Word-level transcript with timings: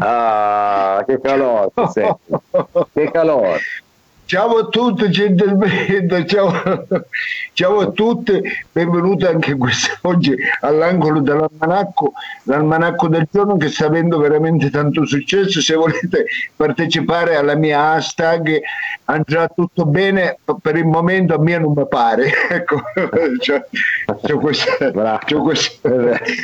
Ah, 0.00 1.04
che 1.06 1.20
che 1.20 1.20
calore. 1.20 1.70
Ciao 4.28 4.58
a 4.58 4.66
tutti 4.66 5.08
gentilmente, 5.08 6.26
ciao, 6.28 6.52
ciao, 7.54 7.78
a 7.80 7.90
tutti, 7.92 8.38
benvenuti 8.70 9.24
anche 9.24 9.56
quest'oggi 9.56 10.36
all'angolo 10.60 11.20
dell'almanacco, 11.20 12.12
l'almanacco 12.42 13.08
del 13.08 13.26
giorno 13.32 13.56
che 13.56 13.70
sta 13.70 13.86
avendo 13.86 14.18
veramente 14.18 14.68
tanto 14.68 15.06
successo, 15.06 15.62
se 15.62 15.74
volete 15.76 16.26
partecipare 16.54 17.36
alla 17.36 17.54
mia 17.54 17.92
hashtag 17.92 18.60
andrà 19.06 19.48
tutto 19.48 19.86
bene, 19.86 20.36
per 20.60 20.76
il 20.76 20.84
momento 20.84 21.32
a 21.32 21.38
me 21.38 21.56
non 21.56 21.72
mi 21.74 21.88
pare, 21.88 22.30
ecco, 22.50 22.82
c'ho, 23.38 23.64
c'ho 24.26 24.38
questa, 24.38 25.20
c'ho 25.24 25.40
questa, 25.40 25.90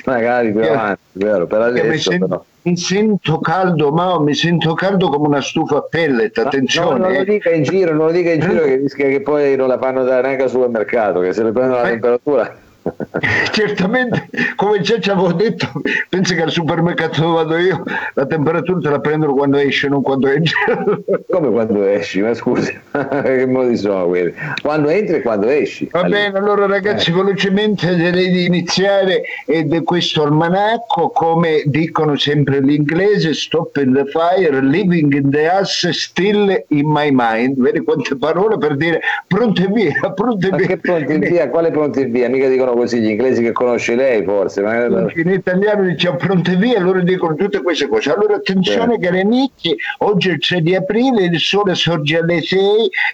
magari 0.06 0.52
più 0.52 0.62
avanti, 0.72 1.02
vero, 1.12 1.46
per 1.46 1.60
adesso 1.60 2.16
però 2.16 2.42
mi 2.66 2.76
sento 2.78 3.40
caldo, 3.40 3.90
ma 3.92 4.18
mi 4.20 4.34
sento 4.34 4.72
caldo 4.74 5.08
come 5.10 5.26
una 5.28 5.40
stufa 5.42 5.76
a 5.76 5.82
pellet, 5.82 6.36
attenzione. 6.38 6.98
No, 6.98 7.04
non 7.04 7.12
lo 7.12 7.18
eh. 7.20 7.24
dica 7.24 7.50
in 7.50 7.62
giro, 7.62 7.94
non 7.94 8.06
lo 8.06 8.12
dica 8.12 8.30
in 8.32 8.40
giro 8.40 8.62
che 8.64 8.76
rischia 8.76 9.08
che 9.08 9.20
poi 9.20 9.54
non 9.54 9.68
la 9.68 9.78
fanno 9.78 10.02
dare 10.02 10.22
neanche 10.22 10.44
al 10.44 10.48
supermercato, 10.50 11.20
che 11.20 11.32
se 11.34 11.42
ne 11.42 11.52
prendono 11.52 11.80
la 11.82 11.88
Eh. 11.88 11.90
temperatura. 11.90 12.56
Certamente, 13.52 14.28
come 14.56 14.80
già 14.80 14.98
ci 14.98 15.10
avevo 15.10 15.32
detto, 15.32 15.70
penso 16.08 16.34
che 16.34 16.42
al 16.42 16.50
supermercato 16.50 17.20
dove 17.22 17.34
vado 17.34 17.56
io 17.56 17.82
la 18.14 18.26
temperatura 18.26 18.80
te 18.80 18.90
la 18.90 19.00
prendono 19.00 19.34
quando 19.34 19.56
esce, 19.56 19.88
non 19.88 20.02
quando 20.02 20.28
entra. 20.28 20.54
Come 21.30 21.50
quando 21.50 21.84
esci, 21.84 22.20
ma 22.20 22.34
scusi, 22.34 22.76
che 23.24 23.46
modi 23.46 23.76
sono 23.76 24.06
quelli? 24.06 24.34
Quando 24.60 24.88
entri 24.88 25.16
e 25.16 25.22
quando 25.22 25.48
esci. 25.48 25.88
Va 25.90 26.04
bene, 26.04 26.36
allora 26.36 26.66
ragazzi, 26.66 27.10
velocemente 27.12 27.94
direi 27.94 28.30
di 28.30 28.44
iniziare 28.44 29.22
ed 29.46 29.82
questo 29.82 30.22
almanacco, 30.22 31.10
come 31.10 31.62
dicono 31.66 32.16
sempre 32.16 32.62
gli 32.62 32.72
inglesi, 32.72 33.32
stop 33.34 33.76
in 33.76 33.92
the 33.92 34.04
fire, 34.06 34.60
living 34.60 35.12
in 35.14 35.30
the 35.30 35.48
house, 35.48 35.90
still 35.92 36.64
in 36.68 36.88
my 36.88 37.08
mind. 37.10 37.58
Vedi 37.58 37.80
quante 37.80 38.16
parole 38.16 38.58
per 38.58 38.76
dire 38.76 39.00
pronte 39.26 39.66
via, 39.72 40.12
pronte 40.14 40.50
Ma 40.50 40.56
via. 40.56 40.66
che 40.66 40.76
pronti 40.76 41.18
via? 41.18 41.48
Quale 41.48 41.70
pronti 41.70 42.04
via? 42.04 42.28
Mica 42.28 42.48
dicono 42.48 42.73
così 42.74 43.00
gli 43.00 43.08
inglesi 43.08 43.42
che 43.42 43.52
conosce 43.52 43.94
lei 43.94 44.22
forse. 44.24 44.60
Ma... 44.62 44.84
In 44.86 45.30
italiano 45.30 45.82
diciamo 45.84 46.16
pronte 46.16 46.56
via, 46.56 46.80
loro 46.80 47.00
dicono 47.02 47.34
tutte 47.34 47.62
queste 47.62 47.88
cose. 47.88 48.12
Allora 48.12 48.36
attenzione 48.36 48.98
cari 48.98 49.20
amici, 49.20 49.76
oggi 49.98 50.28
è 50.28 50.32
il 50.32 50.38
3 50.38 50.60
di 50.60 50.74
aprile, 50.74 51.24
il 51.24 51.38
sole 51.40 51.74
sorge 51.74 52.18
alle 52.18 52.40
6 52.42 52.60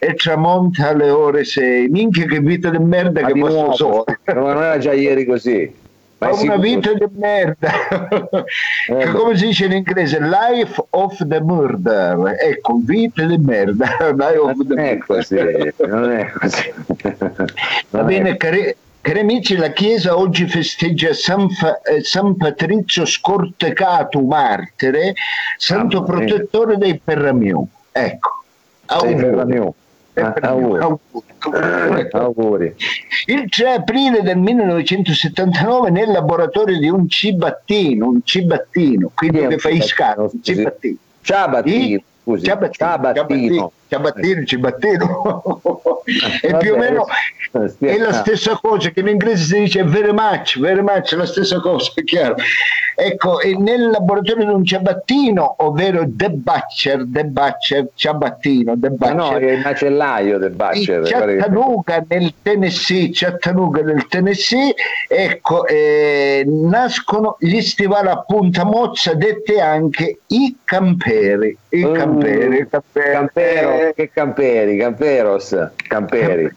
e 0.00 0.14
tramonta 0.14 0.88
alle 0.88 1.10
ore 1.10 1.44
6. 1.44 1.88
Minchia 1.88 2.26
che 2.26 2.40
vita 2.40 2.70
di 2.70 2.78
merda 2.78 3.20
Ma 3.22 3.26
che 3.28 3.34
nuovo, 3.38 3.72
sole. 3.72 4.20
ma 4.26 4.32
non 4.32 4.62
era 4.62 4.78
già 4.78 4.92
ieri 4.92 5.24
così. 5.24 5.78
Ma 6.22 6.34
una 6.34 6.56
vita 6.56 6.92
di 6.92 7.06
merda, 7.16 7.70
Eh, 8.88 9.06
come 9.12 9.38
si 9.38 9.46
dice 9.46 9.64
in 9.64 9.72
inglese, 9.72 10.20
life 10.20 10.84
of 10.90 11.26
the 11.26 11.40
murder, 11.40 12.36
ecco, 12.38 12.78
vita 12.84 13.24
di 13.24 13.38
merda, 13.38 13.86
life 14.14 14.36
of 14.36 14.66
the 14.66 14.74
Non 14.74 14.84
è 14.84 14.98
così, 14.98 15.34
non 15.86 16.10
è 16.10 16.30
così. 16.30 16.72
Va 17.88 18.00
Non 18.00 18.00
è- 18.00 18.04
bene, 18.04 18.36
cari, 18.36 18.74
cari 19.00 19.20
amici, 19.20 19.56
la 19.56 19.70
Chiesa 19.70 20.16
oggi 20.16 20.46
festeggia 20.46 21.12
San, 21.14 21.48
Fa- 21.50 21.80
eh, 21.82 22.02
San 22.02 22.36
Patrizio 22.36 23.04
Scortecato 23.06 24.20
Martire, 24.20 25.14
santo 25.56 26.02
mia. 26.02 26.06
protettore 26.14 26.76
dei 26.76 26.98
Perramiù. 27.02 27.64
Ecco, 27.92 28.30
auguri. 28.86 29.56
Eh, 30.12 30.22
Ah, 30.22 30.32
Perramiù, 30.32 30.74
auguri. 30.74 31.24
auguri. 31.38 32.08
Auguri. 32.10 32.74
Il 33.26 33.48
3 33.48 33.72
aprile 33.74 34.22
del 34.22 34.36
1979 34.38 35.90
nel 35.90 36.10
laboratorio 36.10 36.78
di 36.78 36.88
un 36.90 37.08
cibattino, 37.08 38.08
un 38.08 38.20
cibattino, 38.24 39.10
quindi 39.14 39.46
che 39.46 39.58
fa 39.58 39.68
i 39.70 39.80
scusi? 39.80 40.40
cibattino. 40.42 40.96
Ciabattino, 41.22 42.00
scusi. 42.22 42.44
Ciabattino, 42.44 42.72
Ciabattino. 42.88 43.14
ciabattino, 43.14 43.72
ciabattino. 44.46 45.42
e 46.42 46.50
Vabbè, 46.50 46.62
più 46.62 46.74
o 46.74 46.76
meno 46.76 47.06
è 47.80 47.98
la 47.98 48.12
stessa 48.12 48.58
cosa 48.60 48.90
che 48.90 49.00
in 49.00 49.08
inglese 49.08 49.42
si 49.44 49.58
dice 49.60 49.82
very 49.82 50.12
much, 50.12 50.58
very 50.58 50.82
much, 50.82 51.12
è 51.12 51.16
la 51.16 51.26
stessa 51.26 51.58
cosa, 51.60 51.90
è 51.94 52.04
chiaro. 52.04 52.36
Ecco, 52.94 53.40
e 53.40 53.56
nel 53.56 53.88
laboratorio 53.90 54.44
di 54.44 54.52
un 54.52 54.64
ciabattino, 54.64 55.56
ovvero 55.58 56.04
The 56.06 56.30
Butcher, 56.30 57.04
The 57.08 57.24
Butcher, 57.24 57.88
ciabattino, 57.94 58.74
The 58.78 58.94
Ma 58.98 59.12
no, 59.12 59.30
Butcher, 59.30 59.42
è 59.42 59.52
il 59.52 59.60
macellaio 59.64 60.38
guarda 60.38 60.70
che- 60.70 61.00
Chattanooga 61.02 62.04
nel 62.08 62.34
Tennessee, 62.42 63.10
Chattanooga 63.12 63.82
nel 63.82 64.06
Tennessee, 64.06 64.74
ecco, 65.08 65.66
eh, 65.66 66.44
nascono 66.46 67.36
gli 67.38 67.60
stivali 67.60 68.08
a 68.08 68.22
punta 68.22 68.64
mozza, 68.64 69.14
dette 69.14 69.60
anche 69.60 70.20
i 70.28 70.56
camperi. 70.62 71.56
I 71.70 71.90
camperi, 71.92 72.56
i 72.58 72.68
camperi. 72.68 73.12
Campero, 73.12 73.70
Eh, 73.70 73.79
che 73.94 74.10
camperi, 74.10 74.76
camperos, 74.76 75.56
camperi. 75.88 76.50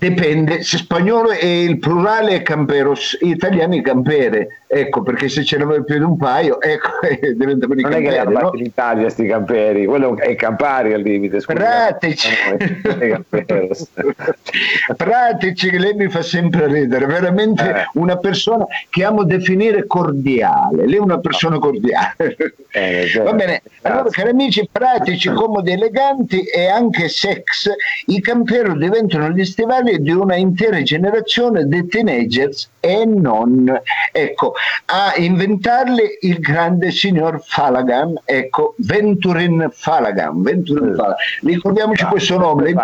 Dipende, 0.00 0.62
se 0.62 0.78
spagnolo 0.78 1.28
è 1.30 1.44
il 1.44 1.78
plurale 1.78 2.30
è 2.36 2.42
camperos, 2.42 3.18
italiani 3.20 3.82
campere, 3.82 4.60
ecco 4.66 5.02
perché 5.02 5.28
se 5.28 5.44
ce 5.44 5.58
ne 5.58 5.64
vuoi 5.64 5.84
più 5.84 5.98
di 5.98 6.04
un 6.04 6.16
paio, 6.16 6.58
ecco, 6.58 6.88
diventano 7.36 7.74
i 7.74 7.82
Non 7.82 7.92
è 7.92 7.96
che 7.96 8.00
li 8.00 8.06
camperi. 8.06 8.18
hanno 8.18 8.30
no? 8.30 8.38
fatti 8.46 8.58
in 8.60 8.64
Italia 8.64 9.08
sti 9.10 9.26
camperi, 9.26 9.84
quello 9.84 10.16
è 10.16 10.34
Campari 10.36 10.94
al 10.94 11.02
limite, 11.02 11.40
scusa. 11.40 11.58
Pratici. 11.58 12.28
Non. 12.48 13.24
Pratici 14.96 15.68
che 15.70 15.78
lei 15.78 15.94
mi 15.94 16.08
fa 16.08 16.22
sempre 16.22 16.66
ridere, 16.66 17.04
veramente 17.06 17.62
Eh. 17.70 17.84
una 17.94 18.16
persona 18.16 18.64
che 18.88 19.04
amo 19.04 19.24
definire 19.24 19.86
cordiale, 19.86 20.86
lei 20.86 20.96
è 20.96 21.00
una 21.00 21.18
persona 21.18 21.58
cordiale. 21.58 22.36
Eh, 22.70 23.06
certo. 23.12 23.30
Va 23.30 23.36
bene, 23.36 23.62
allora 23.82 24.02
Grazie. 24.04 24.22
cari 24.22 24.32
amici, 24.34 24.68
pratici, 24.70 25.28
comodi, 25.30 25.72
eleganti 25.72 26.40
e 26.44 26.68
anche 26.68 27.08
sex, 27.08 27.70
i 28.06 28.20
campero 28.22 28.74
diventano 28.74 29.28
gli 29.30 29.44
stivali 29.44 29.89
di 29.98 30.12
una 30.12 30.36
intera 30.36 30.82
generazione 30.82 31.66
di 31.66 31.86
teenagers 31.86 32.70
e 32.80 33.04
non. 33.04 33.80
Ecco, 34.12 34.54
a 34.86 35.14
inventarli 35.16 36.18
il 36.22 36.38
grande 36.38 36.90
signor 36.90 37.42
Falagan, 37.44 38.20
ecco, 38.24 38.74
Venturin 38.78 39.68
Falagan, 39.72 40.42
Venturin 40.42 40.90
Eh. 40.92 40.94
Falagan. 40.94 41.16
Ricordiamoci 41.42 42.04
questo 42.04 42.38
nome. 42.38 42.74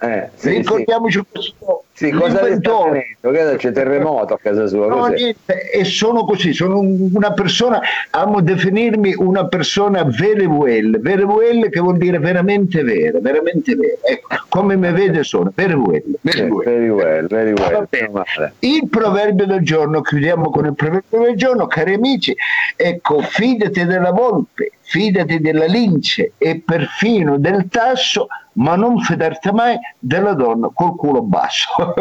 Eh, 0.00 0.28
sì, 0.34 0.48
ricordiamoci 0.50 1.22
questo 1.30 1.54
nome. 1.60 1.80
Sì, 1.94 2.10
cosa? 2.10 2.40
Che 2.40 3.56
C'è 3.56 3.70
terremoto 3.72 4.34
a 4.34 4.38
casa 4.38 4.66
sua, 4.66 4.86
No, 4.86 5.08
e 5.12 5.84
sono 5.84 6.24
così, 6.24 6.52
sono 6.54 6.78
un- 6.78 7.10
una 7.12 7.32
persona, 7.32 7.80
amo 8.10 8.40
definirmi 8.40 9.14
una 9.18 9.46
persona 9.46 10.02
very 10.04 10.46
well, 10.46 10.98
very 11.00 11.22
well 11.22 11.68
che 11.68 11.80
vuol 11.80 11.98
dire 11.98 12.18
veramente 12.18 12.82
vera, 12.82 13.18
veramente 13.20 13.74
vera. 13.76 13.96
Ecco, 14.02 14.28
come 14.48 14.76
mi 14.76 14.90
vede 14.90 15.22
sono, 15.22 15.52
very 15.54 15.74
well, 15.74 16.02
very 16.22 16.48
well. 16.50 16.64
Very 16.64 16.88
well, 16.88 17.26
very 17.26 17.52
well. 17.52 17.86
meno 17.90 18.10
male. 18.10 18.54
Il 18.60 18.88
proverbio 18.88 19.46
del 19.46 19.60
giorno, 19.62 20.00
chiudiamo 20.00 20.50
con 20.50 20.64
il 20.66 20.74
proverbio 20.74 21.20
del 21.20 21.36
giorno, 21.36 21.66
cari 21.66 21.94
amici, 21.94 22.34
ecco, 22.74 23.20
fidati 23.20 23.84
della 23.84 24.10
volpe, 24.12 24.72
fidati 24.92 25.40
della 25.40 25.64
lince 25.64 26.32
e 26.36 26.60
perfino 26.62 27.38
del 27.38 27.66
tasso, 27.70 28.26
ma 28.54 28.76
non 28.76 28.98
fidarti 28.98 29.50
mai 29.50 29.78
della 29.98 30.34
donna 30.34 30.70
col 30.74 30.96
culo 30.96 31.22
basso. 31.22 31.70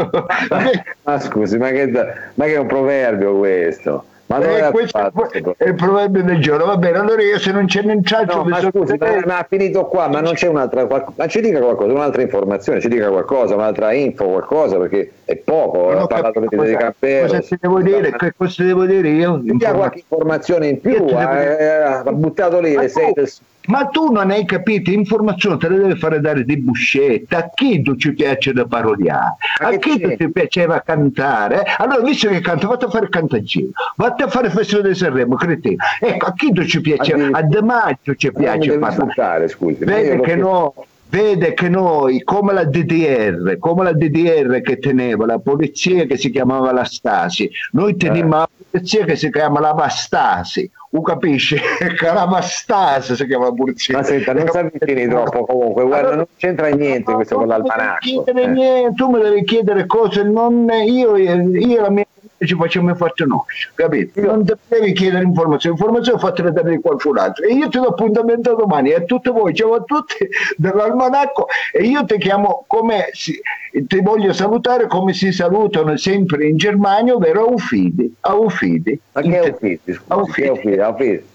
Ma 1.04 1.20
scusi, 1.20 1.58
ma 1.58 1.70
che, 1.70 1.88
ma 1.88 2.46
che 2.46 2.54
è 2.54 2.58
un 2.58 2.68
proverbio 2.68 3.38
questo? 3.38 4.06
Ma 4.32 4.68
Eh, 4.68 4.72
questo 4.72 4.98
è 4.98 5.02
fatto 5.12 5.56
è 5.58 5.68
il 5.68 5.76
proverbio 5.76 6.24
del 6.24 6.40
giorno, 6.42 6.66
va 6.66 6.78
bene, 6.78 7.00
allora 7.00 7.22
io 7.22 7.38
se 7.38 7.52
non 7.52 7.66
c'è 7.66 7.82
traccio 8.02 8.38
No, 8.38 8.44
ma 8.46 8.60
scusi, 8.62 8.96
ma, 8.98 9.08
ma 9.26 9.38
ha 9.40 9.46
finito 9.50 9.86
qua, 9.88 10.08
ma 10.08 10.22
non 10.22 10.34
c'è 10.34 10.48
un'altra 10.48 10.88
ma 11.16 11.28
ci 11.28 11.42
dica 11.42 11.60
qualcosa, 11.60 11.92
un'altra 11.92 12.22
informazione, 12.22 12.80
ci 12.80 12.88
dica 12.88 13.10
qualcosa, 13.10 13.56
un'altra 13.56 13.92
info, 13.92 14.26
qualcosa, 14.26 14.78
perché 14.78 15.12
è 15.26 15.36
poco, 15.36 15.90
ha 15.90 16.08
parlato 16.08 16.40
di, 16.40 16.48
cosa, 16.56 16.78
Campero. 16.78 17.28
cosa 17.28 17.40
ti 17.42 17.58
devo 17.60 17.82
dire, 17.82 18.12
che 18.16 18.34
cosa 18.38 18.64
devo 18.64 18.86
dire 18.86 19.10
io? 19.10 19.42
Ci 19.46 19.58
dia 19.58 19.74
qualche 19.74 20.00
informazione 20.00 20.68
in 20.68 20.80
più, 20.80 20.94
devo 20.94 21.06
dire- 21.08 21.60
eh, 21.60 21.82
ha 21.82 22.04
buttato 22.12 22.60
lì 22.62 22.74
Ma 22.76 22.82
le 22.82 22.88
sei 22.88 23.12
del- 23.14 23.30
Ma 23.68 23.86
tu 23.86 24.12
non 24.12 24.32
hai 24.32 24.46
capito, 24.46 24.90
informazione 24.90 25.58
te 25.58 25.70
le 25.70 25.78
deve 25.78 25.96
fare 25.96 26.20
dare 26.20 26.44
di 26.44 26.58
buscetta, 26.58 27.38
a 27.38 27.50
chi 27.54 27.82
tu 27.82 27.96
ci 27.96 28.14
piace 28.14 28.54
da 28.54 28.66
parodiare, 28.66 29.36
Ma 29.62 29.68
a 29.68 29.78
chi 29.78 30.00
tu 30.00 30.08
c'è? 30.08 30.18
ti 30.18 30.32
piaceva 30.32 30.82
cantare, 30.82 31.64
allora 31.78 32.02
visto 32.02 32.28
che 32.28 32.40
canto, 32.40 32.68
vatti 32.68 32.86
a 32.86 32.90
fare 32.90 33.06
il 33.06 33.12
cantagiro, 33.12 33.70
vatti 33.98 34.24
a 34.24 34.28
fare 34.28 34.48
il 34.48 34.54
Festival 34.54 34.88
di 34.88 34.96
Sanremo, 34.96 35.36
cretino, 35.36 35.84
ecco, 36.00 36.26
a 36.26 36.34
chi 36.34 36.52
tu 36.52 36.66
ci 36.66 36.82
piaceva, 36.82 37.38
a. 37.38 37.42
De 37.44 37.62
Maggio 37.62 38.16
ci 38.16 38.32
piace 38.32 38.78
parlare, 38.80 39.48
scusi. 39.48 39.86
l'ho 39.86 40.22
che 40.22 40.36
no, 40.36 40.74
vede 41.12 41.54
che 41.54 41.68
noi, 41.68 42.24
come 42.24 42.54
la 42.54 42.64
DDR, 42.64 43.58
come 43.60 43.84
la 43.84 43.92
DDR 43.92 44.62
che 44.62 44.80
teneva 44.80 45.26
la 45.26 45.40
polizia 45.40 46.06
che 46.06 46.18
si 46.18 46.32
chiamava 46.32 46.72
la 46.72 46.86
Stasi, 46.86 47.52
noi 47.74 47.98
tenevamo 47.98 48.46
eh. 48.46 48.50
la 48.58 48.66
polizia 48.72 49.04
che 49.04 49.18
si 49.18 49.30
chiama 49.30 49.60
la 49.60 49.74
Vastasi, 49.74 50.72
tu 50.90 51.02
capisci? 51.02 51.58
Caravastase 51.98 53.16
si 53.16 53.26
chiama 53.26 53.46
la 53.46 53.54
polizia. 53.54 53.98
Ma 53.98 54.04
senta, 54.04 54.34
non 54.34 54.48
si 54.48 54.58
avvicini 54.58 55.08
troppo 55.08 55.46
comunque, 55.46 55.84
guarda, 55.84 56.00
allora, 56.00 56.16
non 56.16 56.26
c'entra 56.38 56.68
niente 56.70 57.14
questo 57.14 57.36
con 57.36 57.48
l'almanacco. 57.48 58.26
Eh. 58.26 58.94
Tu 58.96 59.10
mi 59.10 59.22
devi 59.22 59.44
chiedere 59.44 59.86
cose, 59.86 60.24
non 60.24 60.68
io, 60.86 61.18
io 61.18 61.82
la 61.82 61.90
mia 61.90 62.06
ci 62.46 62.56
facciamo 62.56 62.94
forte 62.96 63.26
noi, 63.26 63.42
capito? 63.76 64.20
Non 64.22 64.44
devi 64.68 64.94
chiedere 64.94 65.24
informazioni, 65.24 65.76
informazioni 65.78 66.20
fatte 66.20 66.42
da 66.52 66.80
qualcun 66.80 67.18
altro. 67.18 67.46
E 67.46 67.54
io 67.54 67.70
ti 67.70 67.78
do 67.78 67.88
appuntamento 67.88 68.56
domani 68.56 68.90
e 68.90 68.96
a 68.96 69.02
tutti 69.02 69.30
voi, 69.30 69.54
ciao 69.54 69.74
a 69.76 69.82
tutti 69.82 70.16
dall'almanacco 70.58 71.48
e 71.72 71.84
io 71.84 72.04
ti 72.06 72.18
chiamo 72.18 72.64
come 72.68 73.10
si, 73.12 73.40
ti 73.72 74.02
voglio 74.02 74.34
salutare 74.34 74.88
come 74.88 75.14
si 75.14 75.32
salutano 75.32 75.96
sempre 75.98 76.48
in 76.48 76.58
Germania, 76.58 77.16
ovvero 77.16 77.46
Aufidi. 77.48 78.16
Aufidi. 78.22 79.00
Ma 79.12 79.22
che 79.22 79.40
Aufidi? 79.40 80.00
Aufidi. 80.08 80.48
Aufidi. 80.48 80.80
Aufidi. 80.80 81.30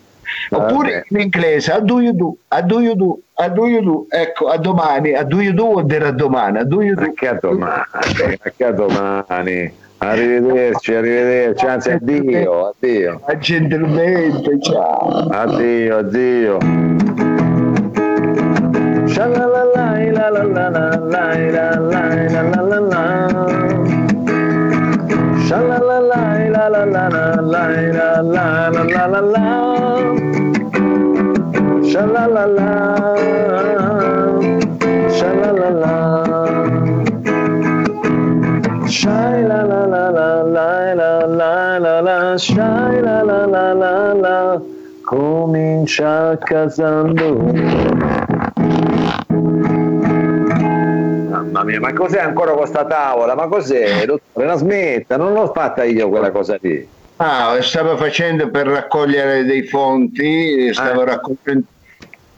Oppure 0.50 1.04
in 1.10 1.20
inglese, 1.20 1.70
a 1.70 1.80
do 1.80 2.00
you 2.00 2.12
do, 2.12 2.36
a 2.48 2.60
do 2.60 2.80
you 2.80 2.96
do, 2.96 3.22
a 3.34 3.48
do 3.48 3.66
you 3.68 3.80
do, 3.80 4.06
ecco, 4.10 4.48
a 4.48 4.58
domani, 4.58 5.14
a 5.14 5.22
do 5.22 5.40
you 5.40 5.52
do 5.52 5.66
vuol 5.66 5.86
dire 5.86 6.08
a 6.08 6.12
domani, 6.12 6.58
a 6.58 6.64
do 6.64 6.82
you 6.82 6.96
do. 6.96 7.02
Anche 7.02 7.28
a 7.28 7.34
domani, 7.34 7.84
anche 8.42 8.64
a 8.64 8.72
domani. 8.72 9.72
Arrivederci, 9.98 10.94
arrivederci, 10.94 11.66
anzi 11.66 11.90
addio, 11.90 12.68
addio. 12.68 13.20
Gentilmente, 13.38 14.60
ciao. 14.60 15.28
Addio, 15.30 15.96
addio. 15.98 16.58
Shai 19.06 19.30
la 19.30 19.46
la 19.46 19.64
la 19.64 19.80
la 19.80 19.96
la 35.46 35.70
la 35.70 36.15
la 38.86 39.64
la 39.64 39.84
la 42.00 42.36
Shai 42.36 43.00
la 43.00 43.22
la 43.22 43.44
la 43.44 43.72
la 43.72 44.12
la 44.14 44.60
Comincia 45.02 46.38
casando 46.38 47.34
Mamma 51.30 51.64
mia, 51.64 51.80
ma 51.80 51.92
cos'è 51.92 52.20
ancora 52.20 52.52
questa 52.52 52.84
tavola? 52.84 53.34
Ma 53.34 53.48
cos'è? 53.48 54.04
Dottore, 54.04 54.46
la 54.46 54.56
smetta, 54.56 55.16
non 55.16 55.32
l'ho 55.32 55.50
fatta 55.52 55.82
io 55.84 56.08
quella 56.08 56.30
cosa 56.30 56.56
lì. 56.60 56.86
Ah, 57.16 57.56
stavo 57.62 57.96
facendo 57.96 58.50
per 58.50 58.66
raccogliere 58.66 59.44
dei 59.44 59.62
fonti, 59.62 60.72
stavo 60.72 61.00
ah. 61.00 61.04
raccogliendo 61.06 61.66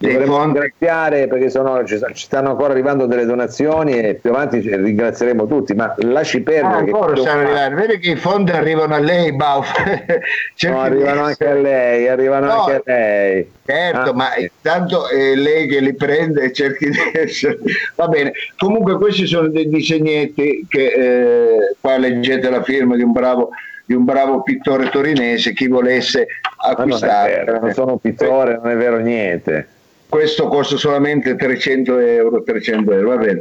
Dovremmo 0.00 0.44
ringraziare 0.44 1.26
perché 1.26 1.50
sono, 1.50 1.84
ci, 1.84 1.98
stanno 2.14 2.50
ancora 2.50 2.72
arrivando 2.72 3.06
delle 3.06 3.24
donazioni 3.24 3.98
e 3.98 4.14
più 4.14 4.30
avanti 4.30 4.60
ringrazieremo 4.60 5.48
tutti, 5.48 5.74
ma 5.74 5.92
lasci 5.98 6.40
perdere. 6.40 6.72
Ah, 6.72 6.76
ancora 6.76 7.16
stanno 7.16 7.40
arrivando, 7.40 7.74
vedi 7.74 7.98
che 7.98 8.10
i 8.12 8.16
fondi 8.16 8.52
arrivano 8.52 8.94
a 8.94 9.00
lei, 9.00 9.34
Bauf. 9.34 9.72
no, 10.68 10.80
arrivano 10.80 11.24
anche 11.24 11.48
a 11.48 11.54
lei, 11.54 12.06
arrivano 12.06 12.46
no, 12.46 12.52
anche 12.52 12.74
a 12.74 12.82
lei. 12.84 13.50
Certo, 13.66 14.10
ah, 14.10 14.14
ma 14.14 14.36
intanto 14.36 15.08
è 15.08 15.34
lei 15.34 15.66
che 15.66 15.80
li 15.80 15.94
prende 15.94 16.42
e 16.42 16.52
cerchi 16.52 16.90
di 16.90 16.98
essere. 17.18 17.58
Va 17.96 18.06
bene, 18.06 18.32
comunque 18.56 18.96
questi 18.98 19.26
sono 19.26 19.48
dei 19.48 19.68
disegnetti 19.68 20.64
che 20.68 20.86
eh, 20.86 21.76
qua 21.80 21.98
leggete 21.98 22.48
la 22.48 22.62
firma 22.62 22.94
di 22.94 23.02
un 23.02 23.10
bravo 23.10 23.50
di 23.84 23.94
un 23.94 24.04
bravo 24.04 24.42
pittore 24.42 24.90
torinese, 24.90 25.54
chi 25.54 25.66
volesse 25.66 26.26
acquistare. 26.58 27.42
Non, 27.46 27.58
non 27.62 27.72
sono 27.72 27.92
un 27.92 27.98
pittore, 27.98 28.60
non 28.62 28.70
è 28.70 28.76
vero 28.76 28.98
niente 28.98 29.66
questo 30.08 30.48
costa 30.48 30.76
solamente 30.76 31.36
300 31.36 31.98
euro, 31.98 32.42
300 32.42 32.92
euro, 32.92 33.08
va 33.08 33.16
bene. 33.16 33.40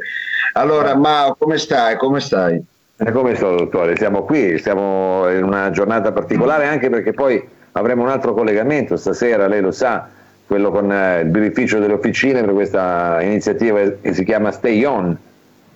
Allora, 0.53 0.95
Mao, 0.95 1.35
come 1.37 1.57
stai? 1.57 1.97
Come 1.97 2.19
stai? 2.19 2.61
E 2.97 3.11
come 3.11 3.35
sto, 3.35 3.55
dottore? 3.55 3.95
Siamo 3.95 4.23
qui, 4.23 4.57
siamo 4.57 5.29
in 5.29 5.43
una 5.43 5.69
giornata 5.69 6.11
particolare 6.11 6.65
anche 6.65 6.89
perché 6.89 7.13
poi 7.13 7.47
avremo 7.73 8.01
un 8.01 8.09
altro 8.09 8.33
collegamento 8.33 8.97
stasera, 8.97 9.47
lei 9.47 9.61
lo 9.61 9.71
sa, 9.71 10.09
quello 10.47 10.71
con 10.71 10.91
eh, 10.91 11.21
il 11.21 11.27
birrificio 11.27 11.77
delle 11.77 11.93
officine 11.93 12.41
per 12.41 12.53
questa 12.53 13.21
iniziativa 13.21 13.79
che 14.01 14.13
si 14.13 14.23
chiama 14.23 14.51
Stay 14.51 14.83
On. 14.83 15.15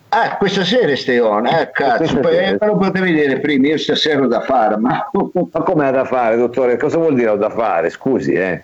Ah, 0.09 0.35
questa 0.37 0.63
sera 0.63 0.95
Stay 0.95 1.19
On, 1.19 1.45
eh, 1.45 1.69
cazzo, 1.71 2.19
poi, 2.19 2.57
lo 2.59 2.77
potevi 2.77 3.13
dire 3.13 3.39
prima, 3.39 3.67
io 3.67 3.77
stasera 3.77 4.23
ho 4.23 4.27
da 4.27 4.41
fare, 4.41 4.77
ma... 4.77 5.07
ma 5.11 5.61
come 5.61 5.87
ha 5.87 5.91
da 5.91 6.05
fare, 6.05 6.37
dottore? 6.37 6.77
Cosa 6.77 6.97
vuol 6.97 7.13
dire 7.13 7.29
ho 7.29 7.37
da 7.37 7.49
fare? 7.49 7.89
Scusi, 7.91 8.33
eh. 8.33 8.63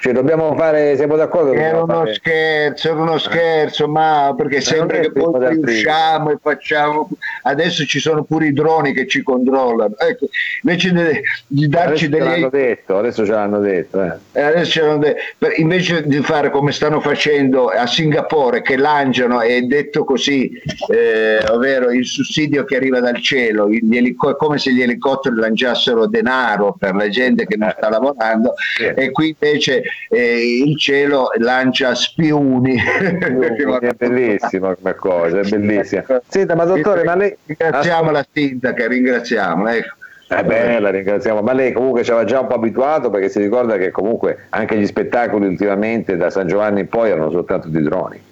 Cioè, 0.00 0.14
dobbiamo 0.14 0.54
fare, 0.56 0.96
siamo 0.96 1.14
d'accordo? 1.14 1.52
Era 1.52 1.82
uno 1.82 1.98
fare... 1.98 2.14
scherzo, 2.14 2.88
era 2.88 3.00
uno 3.02 3.18
scherzo, 3.18 3.86
ma 3.86 4.32
perché 4.34 4.56
ma 4.56 4.62
sembra 4.62 4.98
che 4.98 5.12
poi 5.12 5.46
riusciamo 5.46 6.30
e 6.30 6.38
facciamo. 6.40 7.10
Adesso 7.42 7.84
ci 7.84 8.00
sono 8.00 8.24
pure 8.24 8.46
i 8.46 8.52
droni 8.54 8.94
che 8.94 9.06
ci 9.06 9.22
controllano. 9.22 9.98
Ecco, 9.98 10.28
invece 10.62 10.92
di, 10.92 11.20
di 11.46 11.68
darci 11.68 12.06
adesso 12.06 12.24
degli. 12.24 12.42
Ce 12.44 12.48
detto, 12.50 12.96
adesso 12.96 13.26
ce 13.26 13.32
l'hanno 13.32 13.60
detto. 13.60 14.02
Eh. 14.02 14.12
Eh, 14.32 14.42
adesso 14.42 14.70
ce 14.70 14.80
l'hanno 14.80 14.98
detto. 14.98 15.18
Invece 15.56 16.02
di 16.06 16.22
fare 16.22 16.48
come 16.48 16.72
stanno 16.72 17.00
facendo 17.00 17.66
a 17.66 17.86
Singapore, 17.86 18.62
che 18.62 18.78
lanciano, 18.78 19.42
è 19.42 19.60
detto 19.60 20.04
così, 20.04 20.50
eh, 20.90 21.44
ovvero 21.50 21.90
il 21.90 22.06
sussidio 22.06 22.64
che 22.64 22.76
arriva 22.76 23.00
dal 23.00 23.20
cielo, 23.20 23.68
elico- 23.68 24.34
come 24.36 24.56
se 24.56 24.72
gli 24.72 24.80
elicotteri 24.80 25.36
lanciassero 25.36 26.06
denaro 26.06 26.74
per 26.78 26.94
la 26.94 27.10
gente 27.10 27.44
che 27.44 27.58
non 27.58 27.68
eh. 27.68 27.74
sta 27.76 27.90
lavorando, 27.90 28.54
sì. 28.76 28.84
e 28.84 29.10
qui 29.10 29.36
invece 29.38 29.82
eh, 30.08 30.62
il 30.64 30.78
cielo 30.78 31.30
lancia 31.38 31.94
spiuni. 31.94 32.76
è 32.80 33.92
bellissima 33.96 34.74
come 34.74 34.94
cosa, 34.94 35.40
è 35.40 35.48
bellissima. 35.48 36.04
Senta, 36.26 36.54
ma 36.54 36.64
dottore, 36.64 37.04
ma 37.04 37.14
lei... 37.14 37.36
Ringraziamo 37.46 38.10
la 38.10 38.26
sindaca, 38.32 38.86
ringraziamo. 38.86 39.68
Ecco. 39.68 39.94
È 40.28 40.44
bella, 40.44 40.90
ringraziamo. 40.90 41.40
Ma 41.40 41.52
lei 41.52 41.72
comunque 41.72 42.04
ci 42.04 42.10
aveva 42.10 42.24
già 42.24 42.40
un 42.40 42.46
po' 42.46 42.54
abituato 42.54 43.10
perché 43.10 43.28
si 43.28 43.40
ricorda 43.40 43.76
che 43.76 43.90
comunque 43.90 44.46
anche 44.50 44.76
gli 44.76 44.86
spettacoli 44.86 45.46
ultimamente 45.46 46.16
da 46.16 46.30
San 46.30 46.46
Giovanni 46.46 46.80
in 46.80 46.88
poi 46.88 47.10
erano 47.10 47.30
soltanto 47.30 47.68
di 47.68 47.82
droni. 47.82 48.22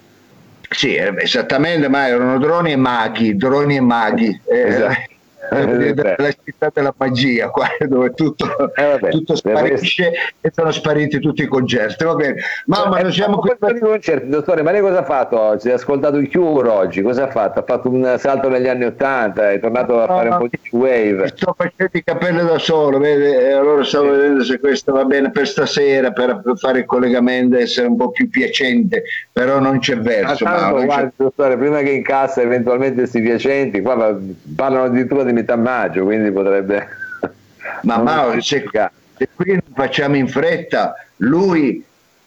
Sì, 0.70 0.94
eh, 0.94 1.12
esattamente, 1.18 1.88
ma 1.88 2.06
erano 2.06 2.38
droni 2.38 2.72
e 2.72 2.76
maghi, 2.76 3.36
droni 3.36 3.76
e 3.76 3.80
maghi. 3.80 4.40
Eh, 5.50 5.88
esatto 5.88 6.22
la 6.22 6.34
città 6.44 6.70
della 6.72 6.94
magia 6.96 7.48
qua 7.48 7.68
dove 7.88 8.12
tutto, 8.12 8.44
eh 8.74 8.86
vabbè, 8.86 9.10
tutto 9.10 9.34
sparisce 9.34 10.12
e 10.40 10.50
sono 10.52 10.70
spariti 10.70 11.20
tutti 11.20 11.42
i 11.42 11.46
concerti 11.46 12.04
va 12.04 12.14
bene 12.14 12.42
mamma 12.66 12.98
eh, 12.98 13.02
non 13.02 13.12
siamo 13.12 13.38
qui 13.38 13.54
per... 13.58 13.78
concerti 13.78 14.28
dottore 14.28 14.62
ma 14.62 14.72
lei 14.72 14.82
cosa 14.82 14.98
ha 14.98 15.04
fatto 15.04 15.38
oggi? 15.38 15.70
ha 15.70 15.74
ascoltato 15.74 16.16
il 16.18 16.30
Cure 16.30 16.68
oggi 16.68 17.02
cosa 17.02 17.24
ha 17.24 17.30
fatto? 17.30 17.60
ha 17.60 17.62
fatto 17.62 17.88
un 17.88 18.16
salto 18.18 18.48
negli 18.48 18.68
anni 18.68 18.84
Ottanta 18.84 19.50
è 19.50 19.58
tornato 19.58 20.00
a 20.00 20.06
fare 20.06 20.28
un 20.28 20.38
po' 20.38 20.48
di 20.48 20.58
wave 20.72 21.28
sto 21.28 21.54
facendo 21.56 21.96
i 21.96 22.04
capelli 22.04 22.44
da 22.44 22.58
solo 22.58 22.98
vede? 22.98 23.52
allora 23.52 23.82
stavo 23.84 24.06
sì. 24.06 24.10
vedendo 24.10 24.44
se 24.44 24.58
questo 24.58 24.92
va 24.92 25.04
bene 25.04 25.30
per 25.30 25.46
stasera 25.46 26.10
per, 26.10 26.42
fare 26.56 26.80
il 26.80 26.84
collegamento 26.84 27.56
essere 27.56 27.86
un 27.86 27.96
po' 27.96 28.10
più 28.10 28.28
piacente 28.28 29.04
però 29.38 29.60
non 29.60 29.78
c'è 29.78 29.96
verso 29.96 30.44
ah, 30.44 30.56
tanto, 30.56 30.84
guardi, 30.84 31.10
dottore 31.14 31.56
prima 31.56 31.78
che 31.78 31.90
incassa 31.90 32.42
eventualmente 32.42 32.96
questi 32.96 33.20
piacenti 33.20 33.80
qua 33.80 34.18
parlano 34.56 34.86
addirittura 34.86 35.22
di 35.22 35.32
metà 35.32 35.54
maggio, 35.54 36.02
quindi 36.02 36.32
potrebbe... 36.32 36.88
Ma 37.82 37.98
Mauro, 37.98 38.40
se, 38.40 38.64
se 39.16 39.28
qui 39.36 39.52
non 39.52 39.62
facciamo 39.76 40.16
in 40.16 40.26
fretta, 40.26 40.92
lui 41.18 41.84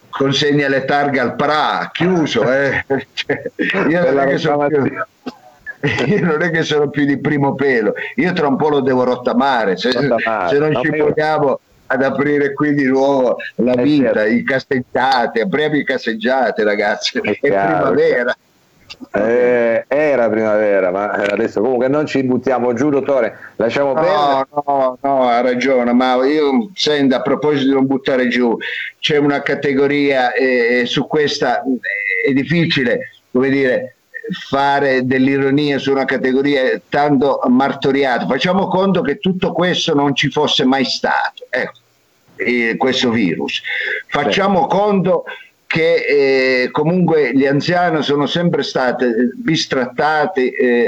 consegna 0.10 0.70
le 0.70 0.86
targhe 0.86 1.20
al 1.20 1.36
PRA, 1.36 1.90
chiuso. 1.92 2.50
Eh. 2.50 2.86
Cioè, 3.12 3.52
io, 3.90 4.14
non 4.14 4.68
più, 4.70 4.94
io, 6.16 6.26
non 6.26 6.42
è 6.42 6.50
che 6.50 6.64
sono 6.64 6.90
più 6.90 7.04
di 7.04 7.18
primo 7.18 7.56
pelo, 7.56 7.94
io 8.16 8.32
tra 8.32 8.48
un 8.48 8.56
po' 8.56 8.70
lo 8.70 8.80
devo 8.80 9.04
rottamare, 9.04 9.76
se, 9.76 9.92
rottamare. 9.92 10.48
se 10.48 10.60
non 10.60 10.72
no, 10.72 10.82
ci 10.82 10.90
vogliamo 10.98 11.60
ad 11.92 12.04
aprire 12.04 12.54
qui 12.54 12.74
di 12.74 12.86
nuovo 12.86 13.38
la 13.56 13.74
eh, 13.74 13.84
vita, 13.84 14.14
certo. 14.14 14.34
i 14.34 14.44
casseggiate, 14.44 15.42
apriamo 15.42 15.76
i 15.76 15.84
casseggiate 15.84 16.64
ragazzi, 16.64 17.20
è, 17.20 17.30
è 17.30 17.38
primavera. 17.40 18.36
Eh, 19.14 19.86
era 19.88 20.30
primavera, 20.30 20.92
ma 20.92 21.10
adesso 21.12 21.62
comunque 21.62 21.88
non 21.88 22.06
ci 22.06 22.24
buttiamo 22.24 22.74
giù, 22.74 22.90
dottore. 22.90 23.38
Lasciamo 23.56 23.94
no, 23.94 24.02
perdere. 24.02 24.48
No, 24.66 24.98
no, 25.02 25.28
ha 25.28 25.42
ragione, 25.42 25.92
ma 25.92 26.24
io 26.26 26.70
sento 26.74 27.16
a 27.16 27.22
proposito 27.22 27.68
di 27.68 27.74
non 27.74 27.88
buttare 27.88 28.28
giù, 28.28 28.56
c'è 29.00 29.18
una 29.18 29.42
categoria 29.42 30.34
e 30.34 30.84
su 30.86 31.08
questa 31.08 31.64
è 32.26 32.32
difficile, 32.32 33.12
come 33.32 33.50
dire, 33.50 33.96
fare 34.32 35.06
dell'ironia 35.06 35.78
su 35.78 35.92
una 35.92 36.06
categoria 36.06 36.80
tanto 36.90 37.42
martoriata. 37.48 38.26
Facciamo 38.26 38.68
conto 38.68 39.02
che 39.02 39.18
tutto 39.18 39.52
questo 39.52 39.94
non 39.94 40.16
ci 40.16 40.30
fosse 40.30 40.66
mai 40.66 40.86
stato, 40.86 41.46
ecco, 41.50 42.78
questo 42.78 43.10
virus. 43.10 43.62
Facciamo 44.08 44.68
sì. 44.70 44.78
conto 44.78 45.24
che 45.68 46.64
eh, 46.64 46.72
comunque 46.72 47.32
gli 47.34 47.46
anziani 47.46 48.04
sono 48.04 48.26
sempre 48.26 48.62
stati 48.62 49.06
bistrattati, 49.36 50.50
eh, 50.50 50.86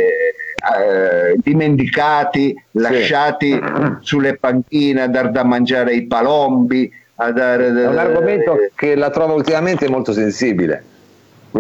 eh, 0.64 1.36
dimenticati, 1.38 2.54
lasciati 2.72 3.52
sì. 3.52 3.60
sulle 4.02 4.36
panchine 4.38 5.04
a 5.04 5.08
dar 5.08 5.32
da 5.32 5.44
mangiare 5.44 5.92
ai 5.92 6.06
palombi. 6.06 6.92
A 7.16 7.32
dare, 7.32 7.68
È 7.68 7.88
un 7.88 7.98
argomento 7.98 8.58
che 8.76 8.96
la 8.96 9.10
trovo 9.10 9.36
ultimamente 9.36 9.88
molto 9.88 10.12
sensibile. 10.12 10.84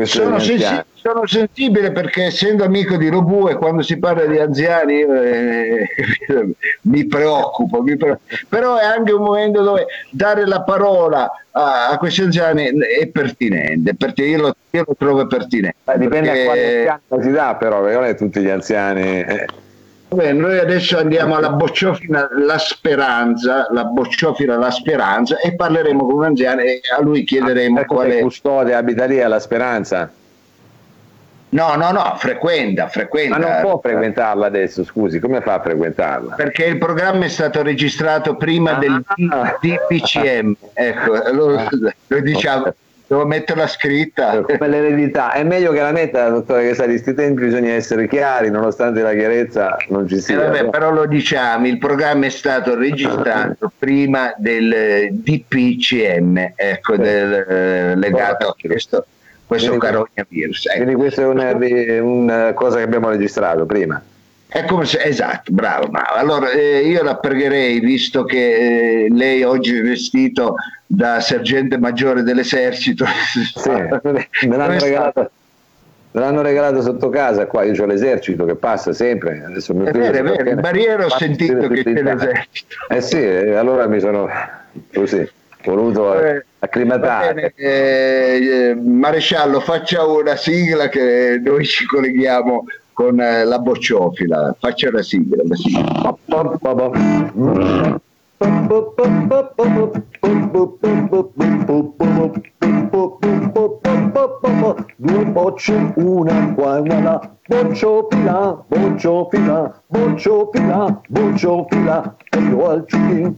Sono, 0.01 0.39
sensi- 0.39 0.83
sono, 0.93 1.27
sensibile 1.27 1.91
perché 1.91 2.23
essendo 2.23 2.63
amico 2.63 2.97
di 2.97 3.09
Robù 3.09 3.47
e 3.47 3.55
quando 3.55 3.83
si 3.83 3.99
parla 3.99 4.25
di 4.25 4.39
anziani 4.39 5.01
eh, 5.01 5.87
mi, 6.83 7.05
preoccupo, 7.05 7.83
mi, 7.83 7.95
preoccupo, 7.95 8.33
però 8.49 8.77
è 8.77 8.85
anche 8.85 9.11
un 9.11 9.21
momento 9.21 9.61
dove 9.61 9.85
dare 10.09 10.47
la 10.47 10.63
parola 10.63 11.31
a, 11.51 11.89
a 11.89 11.97
questi 11.99 12.23
anziani 12.23 12.71
è 12.99 13.07
pertinente, 13.07 13.93
perché 13.93 14.23
io 14.23 14.41
lo, 14.41 14.55
io 14.71 14.83
lo 14.87 14.95
trovo 14.97 15.27
pertinente. 15.27 15.75
dipende 15.97 16.29
perché... 16.29 16.87
a 16.87 16.99
quale 17.05 17.23
si 17.23 17.31
dà 17.31 17.55
però, 17.55 17.81
perché 17.81 17.95
non 17.95 18.05
è 18.05 18.15
tutti 18.15 18.41
gli 18.41 18.49
anziani... 18.49 19.19
Eh 19.19 19.45
Bene, 20.13 20.39
noi 20.39 20.59
adesso 20.59 20.97
andiamo 20.97 21.35
alla 21.35 21.49
bocciofila 21.49 22.29
La 22.45 22.57
Speranza, 22.59 23.67
la 23.71 23.85
bocciofila 23.85 24.57
La 24.57 24.69
Speranza 24.69 25.39
e 25.39 25.55
parleremo 25.55 26.05
con 26.05 26.15
un 26.15 26.23
anziano 26.25 26.61
e 26.61 26.81
a 26.95 27.01
lui 27.01 27.23
chiederemo 27.23 27.79
ah, 27.79 27.85
qual 27.85 28.11
è... 28.11 28.21
custode 28.21 28.75
abita 28.75 29.05
lì 29.05 29.21
alla 29.21 29.39
Speranza? 29.39 30.11
No, 31.49 31.75
no, 31.75 31.91
no, 31.91 32.15
frequenta, 32.17 32.87
frequenta. 32.87 33.37
Ma 33.37 33.45
non 33.45 33.61
può 33.61 33.79
frequentarla 33.79 34.45
adesso, 34.45 34.83
scusi, 34.83 35.19
come 35.19 35.41
fa 35.41 35.55
a 35.55 35.61
frequentarla? 35.61 36.35
Perché 36.35 36.65
il 36.65 36.77
programma 36.79 37.25
è 37.25 37.29
stato 37.29 37.61
registrato 37.61 38.35
prima 38.35 38.75
ah, 38.75 38.79
del 38.79 39.03
DPCM, 39.61 40.55
ecco, 40.73 41.31
lo, 41.31 41.67
lo 42.07 42.19
diciamo 42.21 42.73
devo 43.13 43.25
metterla 43.25 43.67
scritta. 43.67 44.41
Come 44.41 44.67
l'eredità, 44.67 45.33
è 45.33 45.43
meglio 45.43 45.71
che 45.71 45.81
la 45.81 45.91
metta, 45.91 46.27
dottore, 46.29 46.67
che 46.67 46.73
sa, 46.73 46.85
di 46.85 46.93
questi 46.93 47.13
tempi 47.13 47.43
bisogna 47.43 47.73
essere 47.73 48.07
chiari, 48.07 48.49
nonostante 48.49 49.01
la 49.01 49.13
chiarezza 49.13 49.77
non 49.89 50.07
ci 50.07 50.19
sia. 50.19 50.35
Eh 50.35 50.47
vabbè, 50.47 50.69
però 50.69 50.91
lo 50.91 51.05
diciamo, 51.05 51.67
il 51.67 51.77
programma 51.77 52.25
è 52.25 52.29
stato 52.29 52.75
registrato 52.75 53.71
prima 53.77 54.33
del 54.37 55.09
DPCM, 55.11 56.53
ecco, 56.55 56.97
del, 56.97 57.33
eh, 57.33 57.95
legato 57.95 58.47
a 58.47 58.55
questo, 58.59 59.05
questo 59.45 59.77
coronavirus. 59.77 60.67
Ecco. 60.67 60.75
Quindi 60.75 60.95
questa 60.95 61.21
è 61.21 61.25
una, 61.25 61.51
una 62.01 62.53
cosa 62.53 62.77
che 62.77 62.83
abbiamo 62.83 63.09
registrato 63.09 63.65
prima. 63.65 64.01
È 64.53 64.65
come 64.65 64.85
se, 64.85 65.01
esatto, 65.01 65.51
bravo, 65.51 65.87
bravo. 65.87 66.13
Allora 66.13 66.51
eh, 66.51 66.81
io 66.81 67.01
la 67.01 67.15
pregherei, 67.17 67.79
visto 67.79 68.23
che 68.23 69.05
eh, 69.05 69.07
lei 69.09 69.41
oggi 69.41 69.75
è 69.75 69.81
vestito 69.81 70.57
da 70.85 71.19
sergente 71.21 71.79
maggiore 71.79 72.21
dell'esercito. 72.21 73.03
Sì, 73.55 73.71
me 73.71 74.55
l'hanno 74.55 74.77
regalato. 74.77 75.31
Me 76.11 76.21
l'hanno 76.21 76.43
regalato 76.43 76.83
sotto 76.83 77.09
casa, 77.09 77.47
qua 77.47 77.63
io 77.63 77.81
ho 77.81 77.87
l'esercito 77.87 78.45
che 78.45 78.53
passa 78.53 78.93
sempre. 78.93 79.43
Adesso 79.43 79.71
è 79.71 79.91
vero, 79.91 80.17
è 80.19 80.21
vero, 80.21 80.49
in 80.51 80.61
barriera 80.61 81.05
ho 81.05 81.09
sentito 81.09 81.67
che 81.69 81.83
c'è 81.83 82.03
l'esercito. 82.03 82.75
Eh 82.89 83.01
sì, 83.01 83.17
allora 83.17 83.87
mi 83.87 83.99
sono 83.99 84.29
così 84.93 85.27
voluto 85.63 86.13
eh, 86.21 86.45
acclimatare. 86.59 87.53
Eh, 87.55 87.65
eh, 87.65 88.75
maresciallo, 88.75 89.59
faccia 89.61 90.05
una 90.05 90.35
sigla 90.35 90.89
che 90.89 91.41
noi 91.43 91.65
ci 91.65 91.87
colleghiamo 91.87 92.65
con 92.93 93.19
eh, 93.19 93.43
la 93.43 93.59
bocciofila. 93.59 94.55
Faccia 94.59 94.91
la 94.91 95.01
sigla. 95.01 95.43
La 95.45 95.55
sigla. 95.55 96.17
Due 104.97 105.25
bocce, 105.25 105.93
una 105.95 106.53
qua 106.53 106.77
e 106.77 106.79
una 106.79 106.99
là, 107.01 107.29
bocciofila, 107.47 108.63
bocciofila, 108.67 109.81
bocciofila, 109.87 111.01
bocciofila, 111.09 112.15
occhio 112.31 112.69
al 112.69 112.85
ciuchin, 112.87 113.35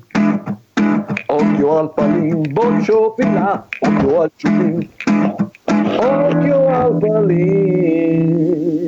occhio 1.27 1.77
al 1.77 1.93
palin, 1.93 2.41
bocciofila, 2.51 3.67
occhio 3.79 4.21
al 4.21 4.31
ciuchin, 4.35 4.89
occhio 5.99 6.67
al 6.67 6.97
palin. 6.97 8.84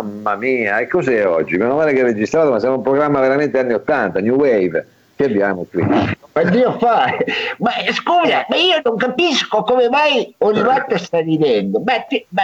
Mamma 0.00 0.34
mia, 0.36 0.78
e 0.78 0.86
cos'è 0.86 1.26
oggi? 1.26 1.58
Meno 1.58 1.76
male 1.76 1.92
che 1.92 2.00
è 2.00 2.02
registrato, 2.02 2.50
ma 2.50 2.58
siamo 2.58 2.76
un 2.76 2.82
programma 2.82 3.20
veramente 3.20 3.58
anni 3.58 3.74
80, 3.74 4.20
New 4.20 4.36
Wave. 4.36 4.86
Che 5.14 5.24
abbiamo 5.24 5.66
qui? 5.70 5.82
Ma 5.82 6.42
Dio 6.44 6.78
fa, 6.78 7.14
ma 7.58 7.72
scusa, 7.92 8.46
ma 8.48 8.56
io 8.56 8.80
non 8.82 8.96
capisco 8.96 9.62
come 9.62 9.90
mai 9.90 10.34
Olivato 10.38 10.96
sta 10.96 11.20
ridendo. 11.20 11.82
Ma, 11.84 12.00
ti, 12.00 12.24
ma 12.28 12.42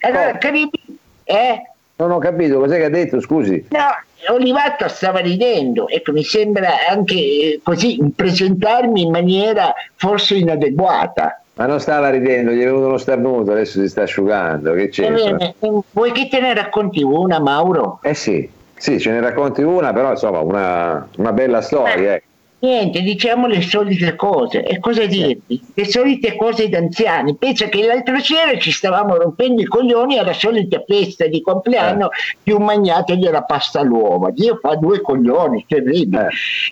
allora, 0.00 0.30
oh. 0.30 0.38
Caribi, 0.38 0.82
eh? 1.24 1.70
Non 1.96 2.10
ho 2.10 2.18
capito, 2.18 2.58
cos'è 2.58 2.76
che 2.76 2.84
ha 2.84 2.90
detto, 2.90 3.20
scusi? 3.20 3.68
No, 3.70 4.34
Olivato 4.34 4.86
stava 4.88 5.20
ridendo, 5.20 5.88
ecco, 5.88 6.12
mi 6.12 6.24
sembra 6.24 6.86
anche 6.90 7.14
eh, 7.14 7.60
così 7.62 7.98
presentarmi 8.14 9.02
in 9.02 9.10
maniera 9.10 9.72
forse 9.94 10.34
inadeguata. 10.34 11.40
Ma 11.58 11.64
non 11.64 11.80
stava 11.80 12.10
ridendo, 12.10 12.50
gli 12.50 12.60
è 12.60 12.64
venuto 12.66 12.86
uno 12.86 12.98
starnuto, 12.98 13.52
adesso 13.52 13.80
si 13.80 13.88
sta 13.88 14.02
asciugando. 14.02 14.74
Che 14.74 14.88
c'è? 14.90 15.10
Eh, 15.10 15.54
vuoi 15.90 16.12
che 16.12 16.28
te 16.28 16.38
ne 16.38 16.52
racconti 16.52 17.02
una, 17.02 17.40
Mauro? 17.40 17.98
Eh 18.02 18.12
sì, 18.12 18.46
sì, 18.74 19.00
ce 19.00 19.10
ne 19.10 19.20
racconti 19.20 19.62
una, 19.62 19.94
però 19.94 20.10
insomma 20.10 20.40
una, 20.40 21.08
una 21.16 21.32
bella 21.32 21.62
storia. 21.62 22.16
Eh. 22.16 22.22
Niente, 22.58 23.02
diciamo 23.02 23.46
le 23.46 23.60
solite 23.60 24.16
cose. 24.16 24.64
E 24.64 24.78
cosa 24.78 25.04
dirti? 25.04 25.60
Le 25.74 25.84
solite 25.84 26.36
cose 26.36 26.70
d'anziani. 26.70 27.36
Pensa 27.36 27.68
che 27.68 27.84
l'altra 27.84 28.18
sera 28.18 28.56
ci 28.58 28.72
stavamo 28.72 29.16
rompendo 29.16 29.60
i 29.60 29.66
coglioni 29.66 30.18
alla 30.18 30.32
solita 30.32 30.82
festa 30.86 31.26
di 31.26 31.42
compleanno 31.42 32.10
eh. 32.10 32.36
di 32.42 32.52
un 32.52 32.64
magnato 32.64 33.14
della 33.14 33.42
pasta 33.42 33.80
all'uovo. 33.80 34.30
Dio 34.30 34.58
fa 34.60 34.74
due 34.76 35.02
coglioni, 35.02 35.66
terribili. 35.68 36.16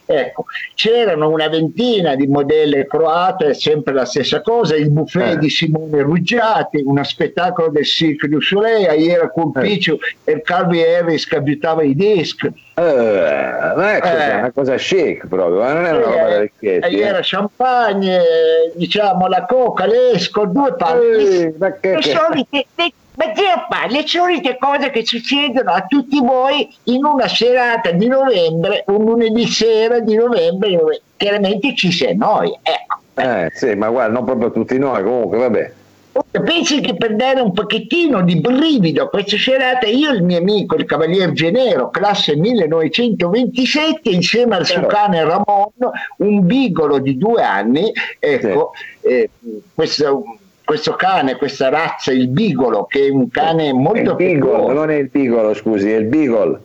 Eh. 0.06 0.16
Ecco, 0.16 0.46
c'erano 0.74 1.28
una 1.28 1.48
ventina 1.48 2.14
di 2.14 2.26
modelle 2.28 2.86
croate, 2.86 3.52
sempre 3.52 3.92
la 3.92 4.06
stessa 4.06 4.40
cosa, 4.40 4.74
il 4.76 4.90
buffet 4.90 5.34
eh. 5.34 5.38
di 5.38 5.50
Simone 5.50 6.00
Ruggiati, 6.00 6.82
uno 6.82 7.04
spettacolo 7.04 7.68
del 7.68 7.84
Cirque 7.84 8.28
du 8.28 8.40
Soleil, 8.40 8.98
ieri 8.98 9.28
con 9.34 9.52
eh. 9.54 9.60
Picciu 9.60 9.98
e 10.24 10.40
Calvi 10.40 10.82
Harris 10.82 11.26
che 11.26 11.36
abitava 11.36 11.82
i 11.82 11.94
dischi. 11.94 12.63
Eh, 12.76 13.72
ma 13.76 13.96
è 13.96 14.00
eh. 14.02 14.38
una 14.38 14.50
cosa 14.52 14.74
chic 14.74 15.26
proprio, 15.28 15.60
ma 15.60 15.72
non 15.74 15.84
è 15.84 15.90
una 15.90 16.00
roba 16.00 16.28
da 16.28 16.38
vecchietti. 16.38 16.96
Eh. 16.96 17.00
Era 17.00 17.20
champagne, 17.22 18.20
diciamo 18.74 19.28
la 19.28 19.44
coca, 19.44 19.86
l'esco, 19.86 20.46
due 20.46 20.74
palle. 20.74 21.38
Eh, 21.38 21.54
ma 21.56 21.72
che, 21.72 21.94
le 21.94 22.02
solite, 22.02 22.66
le, 22.74 22.92
ma 23.14 23.26
pa, 23.68 23.86
le 23.88 24.04
solite 24.06 24.56
cose 24.58 24.90
che 24.90 25.06
succedono 25.06 25.70
a 25.70 25.86
tutti 25.86 26.18
voi 26.18 26.68
in 26.84 27.04
una 27.04 27.28
serata 27.28 27.92
di 27.92 28.08
novembre, 28.08 28.82
un 28.88 29.04
lunedì 29.04 29.46
sera 29.46 30.00
di 30.00 30.16
novembre, 30.16 30.76
dove 30.76 31.02
chiaramente 31.16 31.76
ci 31.76 31.92
sei 31.92 32.16
noi. 32.16 32.58
Ecco. 32.60 33.02
Eh 33.14 33.52
sì, 33.54 33.74
ma 33.76 33.88
guarda, 33.88 34.12
non 34.12 34.24
proprio 34.24 34.50
tutti 34.50 34.76
noi, 34.78 35.00
comunque 35.04 35.38
vabbè. 35.38 35.72
Pensi 36.30 36.80
che 36.80 36.94
per 36.96 37.16
dare 37.16 37.40
un 37.40 37.52
pochettino 37.52 38.22
di 38.22 38.40
brivido 38.40 39.04
a 39.04 39.08
questa 39.08 39.36
serata, 39.36 39.86
io 39.86 40.10
e 40.10 40.14
il 40.14 40.22
mio 40.22 40.38
amico, 40.38 40.76
il 40.76 40.84
Cavalier 40.84 41.32
Genero, 41.32 41.90
classe 41.90 42.36
1927, 42.36 44.10
insieme 44.10 44.54
al 44.54 44.66
suo 44.66 44.86
cane 44.86 45.24
Ramon, 45.24 45.72
un 46.18 46.46
bigolo 46.46 46.98
di 46.98 47.18
due 47.18 47.42
anni, 47.42 47.92
ecco, 48.20 48.72
sì. 49.00 49.08
eh, 49.08 49.30
questo, 49.74 50.38
questo, 50.64 50.94
cane, 50.94 51.36
questa 51.36 51.68
razza, 51.68 52.12
il 52.12 52.28
bigolo, 52.28 52.84
che 52.84 53.06
è 53.06 53.10
un 53.10 53.28
cane 53.28 53.72
molto 53.72 54.14
piccolo. 54.14 54.72
Non 54.72 54.90
è 54.90 54.96
il 54.96 55.08
bigolo, 55.08 55.52
scusi, 55.54 55.90
è 55.90 55.96
il 55.96 56.06
beagle. 56.06 56.63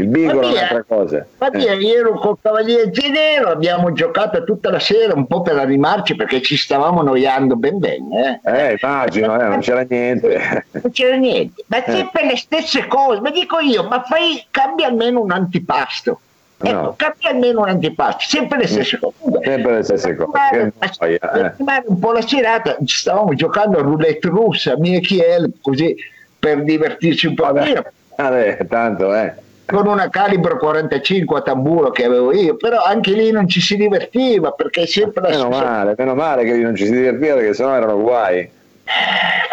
Il 0.00 0.08
Bigolo 0.08 0.48
è 0.48 0.52
un'altra 0.52 0.84
cosa. 0.86 1.26
Ma 1.38 1.50
eh. 1.50 1.74
io 1.76 1.98
ero 1.98 2.18
col 2.18 2.38
Cavaliere 2.40 2.90
Genero, 2.90 3.50
abbiamo 3.50 3.92
giocato 3.92 4.42
tutta 4.44 4.70
la 4.70 4.78
sera 4.78 5.14
un 5.14 5.26
po' 5.26 5.42
per 5.42 5.58
arrivarci 5.58 6.16
perché 6.16 6.40
ci 6.40 6.56
stavamo 6.56 7.02
noiando 7.02 7.56
ben 7.56 7.78
bene. 7.78 8.40
Eh, 8.42 8.50
eh 8.52 8.78
immagino, 8.80 9.38
eh, 9.38 9.44
non 9.44 9.60
c'era 9.60 9.84
niente. 9.88 10.64
Non 10.70 10.90
c'era 10.92 11.16
niente, 11.16 11.64
ma 11.66 11.84
eh. 11.84 11.90
sempre 11.90 12.24
le 12.24 12.36
stesse 12.36 12.86
cose. 12.86 13.20
Ma 13.20 13.30
dico 13.30 13.58
io, 13.58 13.86
ma 13.86 14.02
fai, 14.02 14.44
cambia 14.50 14.86
almeno 14.86 15.20
un 15.20 15.30
antipasto. 15.30 16.20
Ecco, 16.62 16.72
no. 16.72 16.94
cambia 16.96 17.30
almeno 17.30 17.60
un 17.60 17.68
antipasto, 17.68 18.20
sempre 18.20 18.58
le 18.58 18.66
stesse 18.66 18.98
cose. 18.98 19.40
Sempre 19.42 19.76
le 19.76 19.82
stesse 19.82 20.14
cose. 20.14 20.30
Per 20.32 21.54
animare 21.56 21.84
un 21.86 21.98
po' 21.98 22.12
la 22.12 22.22
serata, 22.22 22.76
ci 22.84 22.96
stavamo 22.96 23.34
giocando 23.34 23.78
a 23.78 23.82
roulette 23.82 24.28
russa, 24.28 24.76
mie 24.78 25.00
Kiel, 25.00 25.52
così 25.60 25.94
per 26.38 26.62
divertirci 26.62 27.26
un 27.26 27.34
po'. 27.34 27.44
Vabbè, 27.44 27.84
vabbè 28.16 28.66
tanto, 28.66 29.14
eh 29.14 29.48
con 29.70 29.86
una 29.86 30.08
calibro 30.08 30.56
45 30.56 31.38
a 31.38 31.42
tamburo 31.42 31.90
che 31.90 32.04
avevo 32.04 32.34
io, 32.34 32.56
però 32.56 32.82
anche 32.82 33.12
lì 33.12 33.30
non 33.30 33.48
ci 33.48 33.60
si 33.60 33.76
divertiva 33.76 34.52
perché 34.52 34.86
sempre 34.86 35.22
la 35.22 35.28
Meno 35.28 35.48
male, 35.48 35.94
meno 35.96 36.14
male 36.14 36.44
che 36.44 36.54
lì 36.54 36.62
non 36.62 36.74
ci 36.74 36.86
si 36.86 36.92
divertiva 36.92 37.36
perché 37.36 37.54
sennò 37.54 37.74
erano 37.74 38.00
guai. 38.00 38.58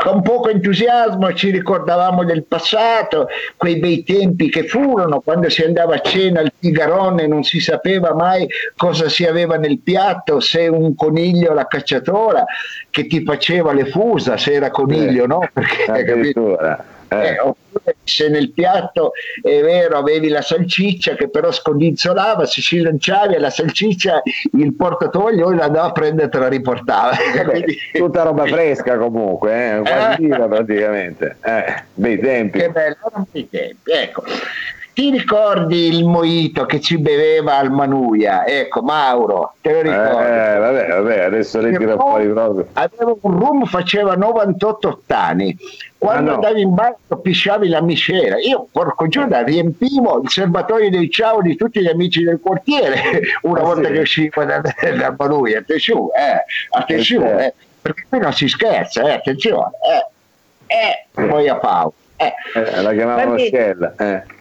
con 0.03 0.21
poco 0.21 0.49
entusiasmo 0.49 1.33
ci 1.33 1.51
ricordavamo 1.51 2.23
del 2.23 2.43
passato, 2.43 3.27
quei 3.55 3.77
bei 3.77 4.03
tempi 4.03 4.49
che 4.49 4.63
furono, 4.63 5.19
quando 5.19 5.49
si 5.49 5.63
andava 5.63 5.95
a 5.95 5.99
cena 5.99 6.39
al 6.39 6.51
Figarone 6.57 7.23
e 7.23 7.27
non 7.27 7.43
si 7.43 7.59
sapeva 7.59 8.13
mai 8.13 8.47
cosa 8.75 9.09
si 9.09 9.25
aveva 9.25 9.57
nel 9.57 9.79
piatto, 9.79 10.39
se 10.39 10.67
un 10.67 10.95
coniglio 10.95 11.53
la 11.53 11.67
cacciatora 11.67 12.45
che 12.89 13.05
ti 13.05 13.23
faceva 13.23 13.73
le 13.73 13.85
fusa, 13.85 14.37
se 14.37 14.53
era 14.53 14.71
coniglio, 14.71 15.25
eh, 15.25 15.27
no? 15.27 15.47
Perché, 15.53 15.91
addirittura. 15.91 16.79
Eh. 16.79 16.96
Eh, 17.09 17.39
oppure 17.39 17.95
se 18.03 18.29
nel 18.29 18.51
piatto 18.51 19.11
è 19.41 19.61
vero 19.61 19.97
avevi 19.97 20.27
la 20.27 20.41
salsiccia 20.41 21.15
che 21.15 21.29
però 21.29 21.51
scodinzolava, 21.51 22.45
se 22.45 22.61
ci 22.61 22.79
lanciavi 22.79 23.37
la 23.37 23.49
salsiccia 23.49 24.21
il 24.53 24.73
portatoio 24.73 25.51
la 25.51 25.65
andava 25.65 25.87
a 25.87 25.91
prendere 25.91 26.27
e 26.27 26.29
te 26.29 26.39
la 26.39 26.47
riportava. 26.47 27.11
Quindi... 27.47 27.77
Tutta 27.93 28.23
roba 28.23 28.45
fresca 28.45 28.97
comunque, 28.97 29.77
eh? 29.77 29.79
quasi 29.81 30.25
eh. 30.25 30.37
praticamente. 30.37 31.37
Eh, 31.43 31.83
bei 31.93 32.19
tempi. 32.19 32.59
Che 32.59 32.69
bello, 32.69 32.95
erano 33.05 33.27
bei 33.31 33.49
tempi. 33.49 33.91
Ecco. 33.91 34.23
Ti 34.97 35.11
ricordi 35.11 35.89
il 35.89 36.05
moito 36.05 36.65
che 36.65 36.81
ci 36.81 36.97
beveva 36.97 37.57
al 37.57 37.69
Manuia? 37.69 38.47
Ecco, 38.47 38.81
Mauro, 38.81 39.53
te 39.61 39.71
lo 39.71 39.81
ricordi? 39.81 40.27
Eh, 40.27 40.57
vabbè, 40.57 40.87
vabbè, 40.87 41.19
adesso 41.19 41.59
tira 41.59 41.95
fuori 41.95 42.27
proprio. 42.27 42.67
Avevo 42.73 43.19
un 43.21 43.37
rum, 43.37 43.65
faceva 43.65 44.15
98 44.15 44.87
ottani. 44.87 45.55
Quando 45.99 46.31
ah, 46.31 46.33
no. 46.33 46.33
andavi 46.37 46.61
in 46.61 46.73
bagno 46.73 46.97
pisciavi 47.21 47.67
la 47.67 47.83
miscela. 47.83 48.39
Io, 48.39 48.65
porco 48.71 49.07
Giuda, 49.07 49.43
riempivo 49.43 50.19
il 50.23 50.31
serbatoio 50.31 50.89
dei 50.89 51.11
ciao 51.11 51.43
di 51.43 51.55
tutti 51.55 51.79
gli 51.79 51.89
amici 51.89 52.23
del 52.23 52.39
quartiere 52.41 53.21
una 53.43 53.59
ah, 53.59 53.65
volta 53.65 53.89
sì. 53.89 53.93
che 53.93 53.99
uscivo 53.99 54.45
da, 54.45 54.61
da 54.61 55.15
Manuia. 55.15 55.59
Attenzione, 55.59 56.09
eh, 56.15 56.43
attenzione, 56.71 57.45
eh, 57.45 57.53
perché 57.79 58.03
qui 58.09 58.17
non 58.17 58.33
si 58.33 58.47
scherza, 58.47 59.03
eh, 59.03 59.11
attenzione. 59.11 59.73
Eh, 60.65 60.75
eh, 60.75 61.27
poi 61.27 61.47
a 61.47 61.55
Paolo. 61.57 61.93
Eh. 62.15 62.33
Eh, 62.55 62.81
la 62.81 62.93
chiamavano 62.93 63.37
Scella. 63.37 63.93
Eh 63.95 64.35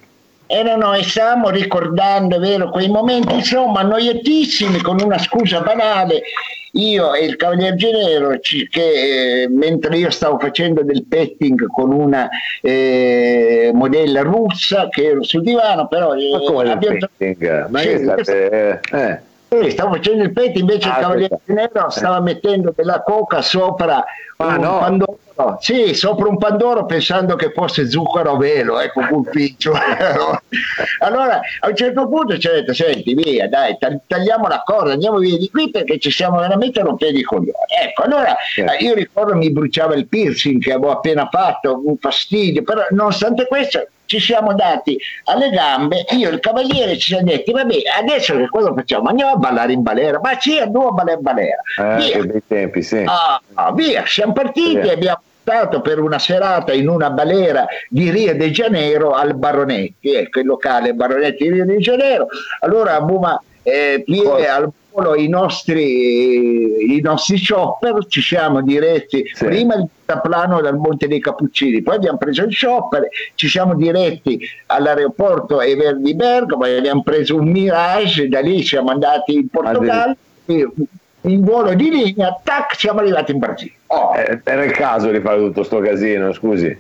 erano 0.47 0.95
e 0.95 1.03
stiamo 1.03 1.51
ricordando 1.51 2.39
vero, 2.39 2.71
quei 2.71 2.89
momenti 2.89 3.35
insomma 3.35 3.81
annoiatissimi 3.81 4.81
con 4.81 5.01
una 5.01 5.19
scusa 5.19 5.61
banale 5.61 6.23
io 6.73 7.15
e 7.15 7.25
il 7.25 7.37
Cavalier 7.37 7.75
Genero 7.75 8.39
che 8.71 9.43
eh, 9.43 9.49
mentre 9.49 9.97
io 9.97 10.11
stavo 10.11 10.39
facendo 10.39 10.83
del 10.83 11.05
petting 11.07 11.67
con 11.69 11.91
una 11.91 12.29
eh, 12.61 13.71
modella 13.73 14.23
russa 14.23 14.89
che 14.89 15.07
ero 15.07 15.23
sul 15.23 15.43
divano 15.43 15.89
però 15.89 16.15
eh, 16.15 16.31
ma 16.31 16.39
come 16.41 16.71
abbiamo... 16.71 16.99
petting? 17.17 17.69
Ma 17.69 17.81
sì, 17.81 17.99
state... 17.99 18.81
eh. 18.93 19.21
Sì, 19.49 19.71
stavo 19.71 19.95
facendo 19.95 20.25
il 20.25 20.33
petting 20.33 20.59
invece 20.59 20.89
ah, 20.89 20.97
il 20.97 21.03
Cavaliere 21.03 21.41
Genero 21.45 21.91
stava 21.91 22.21
mettendo 22.21 22.73
della 22.77 23.03
coca 23.03 23.43
sopra 23.43 24.05
ah, 24.37 24.47
un 24.47 24.61
no. 24.61 24.79
pandoro 24.79 25.19
sì, 25.61 25.93
sopra 25.95 26.29
un 26.29 26.39
pandoro 26.39 26.87
pensando 26.87 27.37
che 27.37 27.53
fosse 27.53 27.91
zucchero 27.91 28.33
a 28.33 28.37
velo, 28.39 28.81
ecco 28.81 29.03
quel 29.07 29.29
piccio. 29.31 29.73
allora 31.01 31.41
a 31.61 31.69
un 31.69 31.77
certo 31.77 32.09
punto 32.09 32.39
ci 32.39 32.49
ha 32.49 32.53
detto, 32.53 32.73
senti 32.73 33.15
via, 33.15 33.47
dai, 33.49 33.77
tagliamo 34.07 34.49
la 34.49 34.63
corda, 34.65 34.93
andiamo 34.93 35.19
via 35.19 35.37
di 35.37 35.51
qui 35.51 35.71
perché 35.71 35.99
ci 35.99 36.11
siamo 36.11 36.39
veramente 36.39 36.81
rompendo 36.81 37.19
i 37.19 37.23
coglioni. 37.23 37.53
Ecco, 37.83 38.03
allora 38.03 38.37
eh. 38.57 38.83
io 38.83 38.95
ricordo 38.95 39.35
mi 39.35 39.51
bruciava 39.51 39.95
il 39.95 40.07
piercing 40.07 40.63
che 40.63 40.73
avevo 40.73 40.93
appena 40.93 41.29
fatto, 41.31 41.83
un 41.85 41.99
fastidio, 41.99 42.63
però 42.63 42.87
nonostante 42.91 43.47
questo 43.47 43.87
ci 44.07 44.19
siamo 44.19 44.55
dati 44.55 44.99
alle 45.25 45.51
gambe, 45.51 46.05
io 46.11 46.31
e 46.31 46.33
il 46.33 46.41
cavaliere 46.41 46.97
ci 46.99 47.13
siamo 47.13 47.25
detti, 47.25 47.53
vabbè, 47.53 47.75
adesso 48.01 48.37
che 48.37 48.49
cosa 48.49 48.73
facciamo? 48.73 49.09
Andiamo 49.09 49.33
a 49.33 49.37
ballare 49.37 49.73
in 49.73 49.83
balera, 49.83 50.19
ma 50.23 50.37
sì, 50.41 50.59
andiamo 50.59 50.89
a 50.89 50.93
ballare 50.93 51.17
in 51.17 51.23
balera. 51.23 51.63
Eh, 51.79 51.97
via. 51.97 52.19
Che 52.19 52.27
bei 52.27 52.43
tempi, 52.47 52.83
sì. 52.83 53.05
Ah, 53.07 53.73
via, 53.73 54.05
siamo 54.07 54.33
partiti 54.33 54.79
e 54.79 54.91
abbiamo 54.91 55.21
portato 55.43 55.81
per 55.81 56.01
una 56.01 56.19
serata 56.19 56.73
in 56.73 56.89
una 56.89 57.11
balera 57.11 57.67
di 57.89 58.11
Rio 58.11 58.35
de 58.35 58.51
Janeiro 58.51 59.13
al 59.13 59.35
Baronetti, 59.35 60.15
ecco 60.15 60.41
il 60.41 60.47
locale 60.47 60.95
Baronetti 60.95 61.45
di 61.45 61.51
Rio 61.51 61.65
de 61.65 61.77
Janeiro. 61.79 62.27
Allora 62.61 63.01
Buma 63.01 63.41
eh, 63.67 64.03
Pierre 64.05 64.49
al 64.49 64.71
volo 64.93 65.17
i 65.17 65.29
nostri, 65.29 66.95
i 66.95 67.01
nostri 67.01 67.37
shopper, 67.37 68.07
ci 68.07 68.23
siamo 68.23 68.63
diretti 68.63 69.29
sì. 69.35 69.45
prima 69.45 69.75
il 69.75 69.89
plano 70.23 70.61
dal 70.61 70.77
Monte 70.77 71.09
dei 71.09 71.21
Cappuccini, 71.21 71.83
poi 71.83 71.97
abbiamo 71.97 72.17
preso 72.17 72.45
il 72.45 72.55
shopper, 72.55 73.09
ci 73.35 73.49
siamo 73.49 73.75
diretti 73.75 74.39
all'aeroporto 74.67 75.61
Ever 75.61 75.99
di 75.99 76.15
Bergamo, 76.15 76.65
abbiamo 76.65 77.03
preso 77.03 77.37
un 77.37 77.51
Mirage, 77.51 78.29
da 78.29 78.41
lì 78.41 78.63
siamo 78.63 78.91
andati 78.91 79.35
in 79.35 79.49
Portogallo 79.49 80.17
in 80.47 81.43
volo 81.43 81.75
di 81.75 81.91
linea, 81.91 82.39
tac, 82.41 82.79
siamo 82.79 83.01
arrivati 83.01 83.33
in 83.33 83.39
Brasile. 83.39 83.73
Oh. 83.89 84.15
Eh, 84.15 84.41
era 84.45 84.63
il 84.63 84.71
caso 84.71 85.11
di 85.11 85.19
fare 85.19 85.39
tutto 85.39 85.65
sto 85.65 85.81
casino, 85.81 86.33
scusi. 86.33 86.77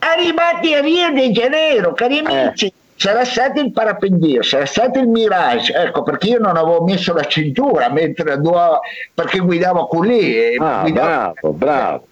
Arrivati 0.00 0.74
a 0.74 0.82
Rio 0.82 1.10
de 1.12 1.30
Janeiro, 1.30 1.94
cari 1.94 2.18
eh. 2.18 2.26
amici. 2.26 2.66
Eh. 2.66 2.72
Sarà 2.98 3.26
stato 3.26 3.60
il 3.60 3.72
parapendio, 3.72 4.42
sarà 4.42 4.64
stato 4.64 4.98
il 4.98 5.06
Mirage, 5.06 5.70
ecco 5.74 6.02
perché 6.02 6.28
io 6.28 6.38
non 6.38 6.56
avevo 6.56 6.82
messo 6.82 7.12
la 7.12 7.24
cintura 7.24 7.90
mentre 7.90 8.40
dovevo, 8.40 8.80
perché 9.12 9.38
guidavo 9.38 9.86
con 9.86 10.06
lì. 10.06 10.56
Ah, 10.56 10.80
guidavo, 10.80 11.06
bravo, 11.06 11.52
bravo. 11.52 12.06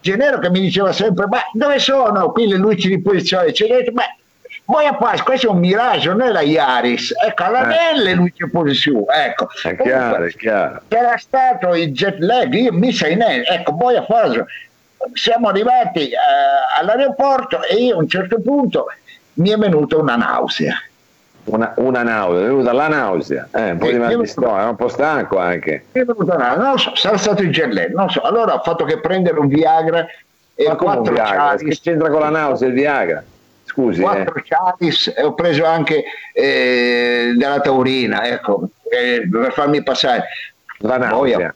Genero 0.00 0.38
che 0.38 0.48
mi 0.50 0.60
diceva 0.60 0.92
sempre, 0.92 1.26
ma 1.26 1.40
dove 1.52 1.80
sono? 1.80 2.30
Qui 2.30 2.46
le 2.46 2.56
luci 2.56 2.88
di 2.88 3.02
posizione, 3.02 3.52
ci 3.52 3.66
detto, 3.66 3.90
ma 3.92 4.04
poi 4.64 4.86
a 4.86 4.94
Paz, 4.94 5.22
questo 5.22 5.48
è 5.48 5.50
un 5.50 5.58
miraggio, 5.58 6.12
non 6.12 6.28
è 6.28 6.30
la 6.30 6.42
Iaris, 6.42 7.14
ecco, 7.26 7.42
alla 7.42 7.64
eh. 7.64 7.94
Nelle 7.94 8.14
lui 8.14 8.32
ci 8.36 8.48
pone 8.48 8.74
su, 8.74 9.06
ecco. 9.10 9.48
È 9.60 9.76
chiaro, 9.76 10.24
è 10.24 10.30
chiaro. 10.30 10.82
C'era 10.86 11.16
stato 11.16 11.74
il 11.74 11.90
jet 11.92 12.18
lag, 12.20 12.52
io 12.54 12.72
mi 12.72 12.92
sei 12.92 13.14
in 13.14 13.22
ecco, 13.22 13.74
poi 13.74 13.96
a 13.96 14.02
Paz 14.02 14.40
siamo 15.14 15.48
arrivati 15.48 16.10
uh, 16.12 16.80
all'aeroporto 16.80 17.62
e 17.64 17.74
io 17.74 17.96
a 17.96 17.98
un 17.98 18.08
certo 18.08 18.40
punto 18.40 18.86
mi 19.38 19.50
è 19.50 19.56
venuta 19.56 19.96
una 19.96 20.16
nausea. 20.16 20.74
Una, 21.44 21.72
una 21.76 22.02
nausea, 22.02 22.42
è 22.42 22.46
venuta 22.46 22.72
la 22.72 22.88
nausea, 22.88 23.48
eh, 23.52 23.70
un 23.70 23.78
po' 23.78 23.90
di 23.90 23.98
mal 23.98 24.18
di 24.18 24.26
stomaco, 24.26 24.60
è 24.60 24.68
un 24.68 24.76
po' 24.76 24.88
stanco 24.88 25.38
anche. 25.38 25.84
Mi 25.92 26.02
è 26.02 26.04
venuta 26.04 26.34
una 26.34 26.54
nausea, 26.54 26.66
non 26.66 26.78
so, 26.78 26.94
sarà 26.94 27.16
stato 27.16 27.42
il 27.42 27.72
lag, 27.72 27.92
non 27.92 28.10
so. 28.10 28.20
Allora 28.20 28.54
ho 28.54 28.62
fatto 28.62 28.84
che 28.84 29.00
prendere 29.00 29.38
un 29.38 29.48
Viagra 29.48 30.06
e 30.54 30.68
Ma 30.68 30.76
quattro 30.76 31.12
Viagra? 31.12 31.56
Che 31.56 31.78
c'entra 31.80 32.10
con 32.10 32.20
la 32.20 32.28
nausea 32.28 32.68
il 32.68 32.74
Viagra? 32.74 33.24
scusi. 33.78 34.00
Quattro 34.00 34.34
eh. 34.34 34.42
Chavis 34.44 35.12
e 35.16 35.22
ho 35.22 35.34
preso 35.34 35.64
anche 35.64 36.04
eh, 36.32 37.34
della 37.36 37.60
taurina, 37.60 38.26
ecco, 38.26 38.68
eh, 38.90 39.28
per 39.30 39.52
farmi 39.52 39.82
passare. 39.82 40.24
La 40.78 40.96
nausea. 40.96 41.54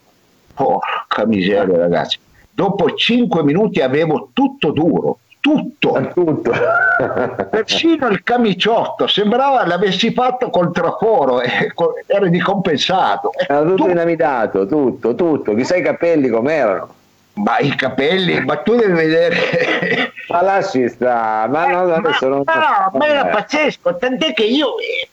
Porca 0.54 1.26
miseria, 1.26 1.76
ragazzi. 1.76 2.18
Dopo 2.50 2.94
cinque 2.94 3.42
minuti 3.42 3.80
avevo 3.80 4.30
tutto 4.32 4.70
duro, 4.70 5.18
tutto, 5.42 6.10
tutto. 6.14 6.52
persino 7.50 8.06
il 8.06 8.22
camiciotto 8.22 9.08
sembrava 9.08 9.66
l'avessi 9.66 10.12
fatto 10.12 10.50
col 10.50 10.70
traforo 10.70 11.40
era 11.42 12.26
ricompensato 12.28 13.32
era 13.34 13.60
tutto, 13.62 13.74
tutto 13.74 13.90
inamidato 13.90 14.66
tutto 14.66 15.16
tutto 15.16 15.54
chissà 15.54 15.74
i 15.74 15.82
capelli 15.82 16.28
com'erano 16.28 17.00
ma 17.34 17.58
i 17.58 17.74
capelli, 17.74 18.44
ma 18.44 18.56
tu 18.56 18.74
devi 18.76 18.92
vedere. 18.92 20.12
ma 20.28 20.42
lasci 20.42 20.86
sta, 20.88 21.46
ma 21.48 21.66
no, 21.66 21.94
adesso 21.94 22.28
non. 22.28 22.42
No, 22.44 22.98
ma 22.98 23.06
era 23.06 23.26
pazzesco, 23.26 23.96
tant'è 23.96 24.34
che 24.34 24.44
io 24.44 24.78
eh, 24.78 25.08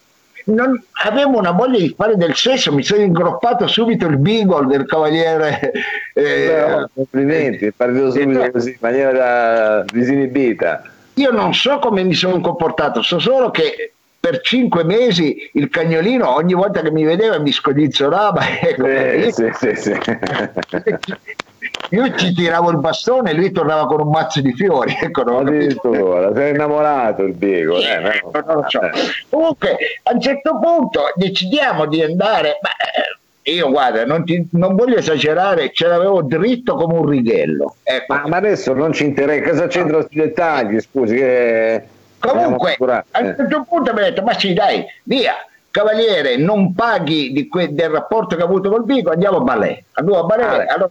non 0.46 0.82
avevo 1.04 1.38
una 1.38 1.50
voglia 1.50 1.78
di 1.78 1.94
fare 1.96 2.16
del 2.16 2.34
sesso, 2.34 2.72
mi 2.72 2.82
sono 2.82 3.02
ingroppato 3.02 3.66
subito 3.66 4.06
il 4.06 4.18
beagle 4.18 4.66
del 4.66 4.86
cavaliere. 4.86 5.72
Eh, 6.14 6.64
no, 6.68 6.90
complimenti, 6.94 7.66
è 7.66 7.72
partito 7.72 8.10
subito 8.10 8.42
eh, 8.42 8.50
così, 8.50 8.70
in 8.70 8.76
maniera 8.80 9.84
disinibita. 9.84 10.82
Io 11.14 11.30
non 11.30 11.54
so 11.54 11.78
come 11.78 12.02
mi 12.02 12.14
sono 12.14 12.40
comportato, 12.40 13.02
so 13.02 13.18
solo 13.18 13.50
che 13.50 13.92
per 14.20 14.40
cinque 14.42 14.84
mesi 14.84 15.50
il 15.54 15.68
cagnolino 15.70 16.34
ogni 16.34 16.54
volta 16.54 16.82
che 16.82 16.90
mi 16.90 17.04
vedeva 17.04 17.38
mi 17.38 17.52
scodizzolava. 17.52 18.40
Ecco, 18.60 18.86
eh, 18.86 19.32
sì, 19.32 19.50
sì, 19.54 19.74
sì. 19.74 19.92
io 21.90 22.14
ci 22.14 22.32
tiravo 22.32 22.70
il 22.70 22.78
bastone 22.78 23.30
e 23.30 23.34
lui 23.34 23.50
tornava 23.50 23.86
con 23.86 24.00
un 24.00 24.08
mazzo 24.08 24.40
di 24.40 24.52
fiori. 24.52 24.96
Ecco, 25.00 25.22
non 25.22 25.46
Addirittura, 25.46 26.32
sei 26.34 26.50
innamorato 26.50 27.22
il 27.22 27.34
Diego. 27.34 27.78
Eh, 27.78 27.98
no. 27.98 28.30
non 28.32 28.56
lo 28.56 28.64
so. 28.68 28.80
Comunque, 29.28 29.76
a 30.04 30.12
un 30.12 30.20
certo 30.20 30.58
punto 30.58 31.12
decidiamo 31.14 31.86
di 31.86 32.02
andare. 32.02 32.58
Ma, 32.60 32.70
eh, 32.70 33.52
io 33.52 33.70
guarda, 33.70 34.04
non, 34.04 34.24
ti, 34.24 34.46
non, 34.52 34.76
voglio 34.76 34.96
esagerare, 34.96 35.72
ce 35.72 35.86
l'avevo 35.86 36.22
dritto 36.22 36.76
come 36.76 36.94
un 36.94 37.08
righello. 37.08 37.76
Ecco. 37.82 38.14
Ma, 38.14 38.26
ma, 38.26 38.36
adesso 38.36 38.72
non 38.74 38.92
ci 38.92 39.04
interessa, 39.04 39.50
cosa 39.50 39.66
c'entra 39.66 39.96
questi 39.96 40.16
dettagli? 40.16 40.80
Scusi, 40.80 41.16
che. 41.16 41.82
Comunque, 42.18 42.76
a 42.78 43.20
un 43.20 43.34
certo 43.36 43.64
punto 43.66 43.92
mi 43.94 44.00
ha 44.00 44.04
detto: 44.04 44.22
Ma 44.22 44.38
sì, 44.38 44.52
dai, 44.52 44.84
via, 45.04 45.34
Cavaliere, 45.70 46.36
non 46.36 46.74
paghi 46.74 47.46
que- 47.48 47.72
del 47.72 47.90
rapporto 47.90 48.34
che 48.34 48.42
ha 48.42 48.44
avuto 48.44 48.70
col 48.70 48.84
Vigo, 48.84 49.10
andiamo 49.10 49.38
a 49.38 49.40
ballet. 49.40 49.84
Andiamo 49.92 50.20
a 50.20 50.24
ballet. 50.24 50.68
Ah, 50.68 50.74
allora, 50.74 50.90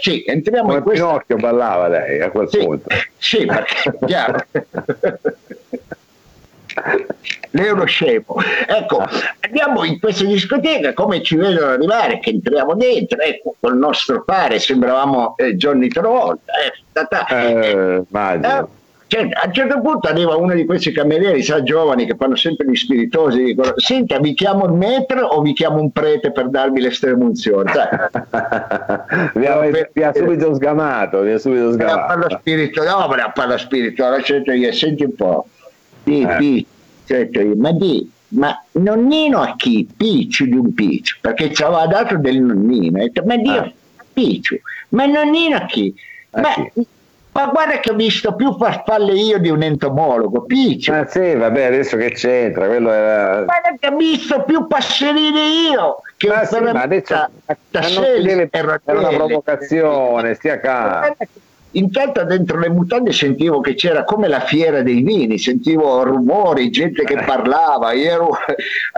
sì, 0.00 0.24
entriamo 0.26 0.66
Come 0.66 0.78
in 0.78 0.82
questo. 0.82 1.06
Pinocchio 1.06 1.36
ballava 1.36 1.88
lei 1.88 2.20
a 2.20 2.30
quel 2.30 2.48
sì, 2.48 2.58
punto. 2.58 2.88
Sì, 3.18 3.44
perché 3.44 3.98
chiaro. 4.06 4.44
L'euro 7.50 7.84
scemo. 7.84 8.36
Ecco, 8.66 9.04
andiamo 9.40 9.84
in 9.84 10.00
questa 10.00 10.24
discoteca, 10.24 10.92
come 10.92 11.22
ci 11.22 11.36
vedono 11.36 11.72
arrivare, 11.72 12.18
che 12.18 12.30
entriamo 12.30 12.74
dentro, 12.74 13.20
ecco, 13.20 13.54
col 13.60 13.76
nostro 13.76 14.24
pare 14.24 14.58
sembravamo 14.58 15.36
eh, 15.36 15.54
Johnny 15.54 15.88
Travolta. 15.88 16.52
Eh, 16.52 16.72
eh, 17.36 18.02
eh, 18.10 18.64
cioè, 19.14 19.28
a 19.30 19.46
un 19.46 19.52
certo 19.52 19.80
punto 19.80 20.08
arriva 20.08 20.34
uno 20.34 20.54
di 20.54 20.64
questi 20.64 20.90
camerieri, 20.90 21.40
sa, 21.40 21.62
giovani 21.62 22.04
che 22.04 22.16
fanno 22.16 22.34
sempre 22.34 22.68
gli 22.68 22.74
spiritosi, 22.74 23.44
dicono, 23.44 23.74
senta, 23.76 24.18
vi 24.18 24.34
chiamo 24.34 24.64
il 24.66 24.72
metro 24.72 25.24
o 25.26 25.40
vi 25.40 25.52
chiamo 25.52 25.80
un 25.80 25.92
prete 25.92 26.32
per 26.32 26.48
darvi 26.48 26.80
l'estremunzione? 26.80 27.70
vi, 29.34 29.46
ha, 29.46 29.60
vi, 29.92 30.02
ha, 30.02 30.12
subito 30.12 30.52
sgamato, 30.54 31.20
vi 31.20 31.30
ha 31.30 31.38
subito 31.38 31.72
sgamato. 31.74 32.06
Parla 32.06 32.38
spirito, 32.40 32.82
no, 32.82 33.06
ma 33.06 33.30
parla 33.30 33.56
spirito, 33.56 34.04
sento 34.24 34.50
io, 34.50 34.72
senti 34.72 35.04
un 35.04 35.14
po', 35.14 35.46
di, 36.02 36.22
eh. 36.22 36.36
di, 36.38 36.66
sento 37.04 37.40
io, 37.40 37.54
ma 37.54 37.70
di, 37.70 38.10
ma 38.30 38.64
nonnino 38.72 39.42
a 39.42 39.54
chi? 39.54 39.88
Picciu 39.96 40.46
di 40.46 40.56
un 40.56 40.74
picciu, 40.74 41.18
perché 41.20 41.52
ci 41.52 41.62
aveva 41.62 41.86
dato 41.86 42.16
del 42.18 42.42
nonnino, 42.42 42.98
detto, 42.98 43.22
ma 43.24 43.36
Dio, 43.36 43.60
ah. 43.60 43.72
picciu, 44.12 44.58
ma 44.88 45.06
nonnino 45.06 45.54
a 45.56 45.66
chi? 45.66 45.94
A 46.30 46.40
ma, 46.40 46.48
chi? 46.72 46.84
Ma 47.34 47.46
guarda 47.46 47.80
che 47.80 47.90
ho 47.90 47.94
visto 47.94 48.36
più 48.36 48.56
farfalle 48.56 49.12
io 49.12 49.38
di 49.38 49.50
un 49.50 49.62
entomologo, 49.62 50.42
Piccio. 50.42 50.92
Ma 50.92 51.04
sì, 51.06 51.34
vabbè, 51.34 51.64
adesso 51.64 51.96
che 51.96 52.12
c'entra? 52.12 52.66
Quello 52.68 52.92
era... 52.92 53.42
Guarda 53.42 53.74
che 53.78 53.88
ho 53.88 53.96
visto 53.96 54.44
più 54.44 54.68
passerine 54.68 55.40
io 55.72 55.98
che 56.16 56.28
ma 56.28 56.44
sì, 56.44 56.60
ma 56.60 56.82
adesso 56.82 57.28
da 57.70 57.80
deve, 58.22 58.48
è 58.50 58.60
una 58.92 59.08
provocazione, 59.08 60.34
stia 60.34 60.60
calmo. 60.60 61.16
Intanto 61.72 62.22
dentro 62.24 62.60
le 62.60 62.68
mutande 62.68 63.10
sentivo 63.12 63.60
che 63.60 63.74
c'era 63.74 64.04
come 64.04 64.28
la 64.28 64.40
fiera 64.40 64.82
dei 64.82 65.02
vini, 65.02 65.38
sentivo 65.38 66.04
rumori, 66.04 66.70
gente 66.70 67.02
che 67.02 67.14
eh. 67.14 67.24
parlava, 67.24 67.92
io 67.92 68.10
ero, 68.10 68.28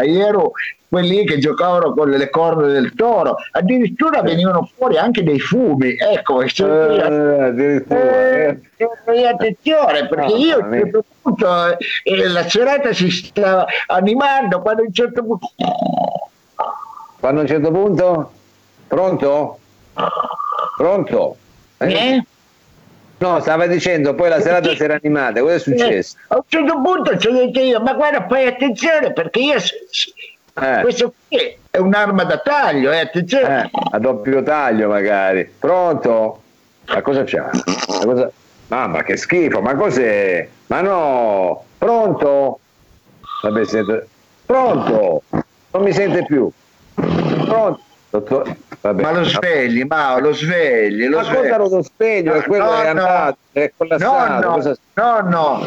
io 0.05 0.27
ero 0.27 0.53
quelli 0.88 1.25
che 1.25 1.38
giocavano 1.38 1.92
con 1.92 2.11
le 2.11 2.31
corna 2.31 2.66
del 2.66 2.92
toro, 2.94 3.37
addirittura 3.53 4.22
venivano 4.22 4.70
fuori 4.77 4.96
anche 4.96 5.22
dei 5.22 5.40
fumi, 5.40 5.96
ecco, 5.96 6.42
eh, 6.42 7.03
addirittura. 7.42 7.99
Eh, 7.99 8.61
eh, 8.77 9.27
attenzione 9.27 10.07
perché 10.07 10.33
oh, 10.33 10.37
io 10.37 10.57
a 10.57 10.66
un 10.66 10.72
certo 10.72 11.05
punto 11.22 11.79
eh, 12.03 12.29
la 12.29 12.49
serata 12.49 12.92
si 12.92 13.11
stava 13.11 13.66
animando 13.87 14.61
quando 14.61 14.83
a 14.83 14.85
un 14.87 14.92
certo 14.92 15.22
punto... 15.25 15.51
Quando 17.18 17.40
a 17.40 17.42
un 17.42 17.49
certo 17.49 17.70
punto? 17.70 18.33
Pronto? 18.87 19.59
Pronto? 20.77 21.37
Eh? 21.79 21.92
eh? 21.92 22.25
No, 23.18 23.40
stava 23.40 23.66
dicendo, 23.66 24.14
poi 24.14 24.29
la 24.29 24.40
serata 24.40 24.75
si 24.75 24.83
era 24.83 24.99
animata, 25.03 25.40
cosa 25.40 25.55
è 25.55 25.59
successo? 25.59 26.18
a 26.29 26.37
un 26.37 26.42
certo 26.46 26.81
punto 26.83 27.16
ci 27.16 27.29
ho 27.29 27.33
detto 27.33 27.61
io, 27.61 27.81
ma 27.81 27.94
guarda, 27.94 28.27
fai 28.29 28.46
attenzione 28.46 29.12
perché 29.14 29.40
io 29.40 29.59
eh. 30.61 30.81
Questo 30.83 31.12
qui 31.29 31.57
è 31.71 31.79
un'arma 31.79 32.25
da 32.25 32.38
taglio, 32.38 32.90
eh, 32.92 33.01
attenzione. 33.01 33.64
Eh, 33.64 33.71
a 33.90 33.99
doppio 33.99 34.42
taglio 34.42 34.88
magari. 34.88 35.45
Pronto? 35.59 36.40
Ma 36.87 37.03
cosa 37.03 37.25
c'è? 37.25 37.38
Ma 37.40 38.05
cosa... 38.05 38.31
Mamma 38.69 39.03
che 39.03 39.16
schifo, 39.16 39.61
ma 39.61 39.75
cos'è? 39.75 40.49
Ma 40.66 40.81
no! 40.81 41.64
Pronto? 41.79 42.61
Vabbè, 43.42 43.64
sento... 43.64 44.07
Pronto? 44.45 45.23
Non 45.31 45.83
mi 45.83 45.92
sente 45.92 46.25
più. 46.25 46.51
Pronto? 46.95 47.81
Dottor... 48.11 48.57
Vabbè. 48.81 49.03
Ma 49.03 49.12
lo 49.12 49.25
svegli, 49.25 49.85
ma 49.85 50.19
lo 50.19 50.33
svegli. 50.33 51.07
Lo 51.07 51.19
ma 51.19 51.25
svegli. 51.25 51.51
cosa 51.51 51.57
lo 51.57 51.83
sveglio? 51.83 52.35
È 52.35 52.42
quello 52.42 52.64
no, 52.64 52.83
è 52.83 52.87
andato, 52.87 53.38
no. 53.53 53.62
è 53.62 53.73
collassato. 53.77 54.33
No, 54.33 54.40
no, 54.40 54.55
cosa... 54.55 54.77
no, 54.95 55.21
no. 55.21 55.61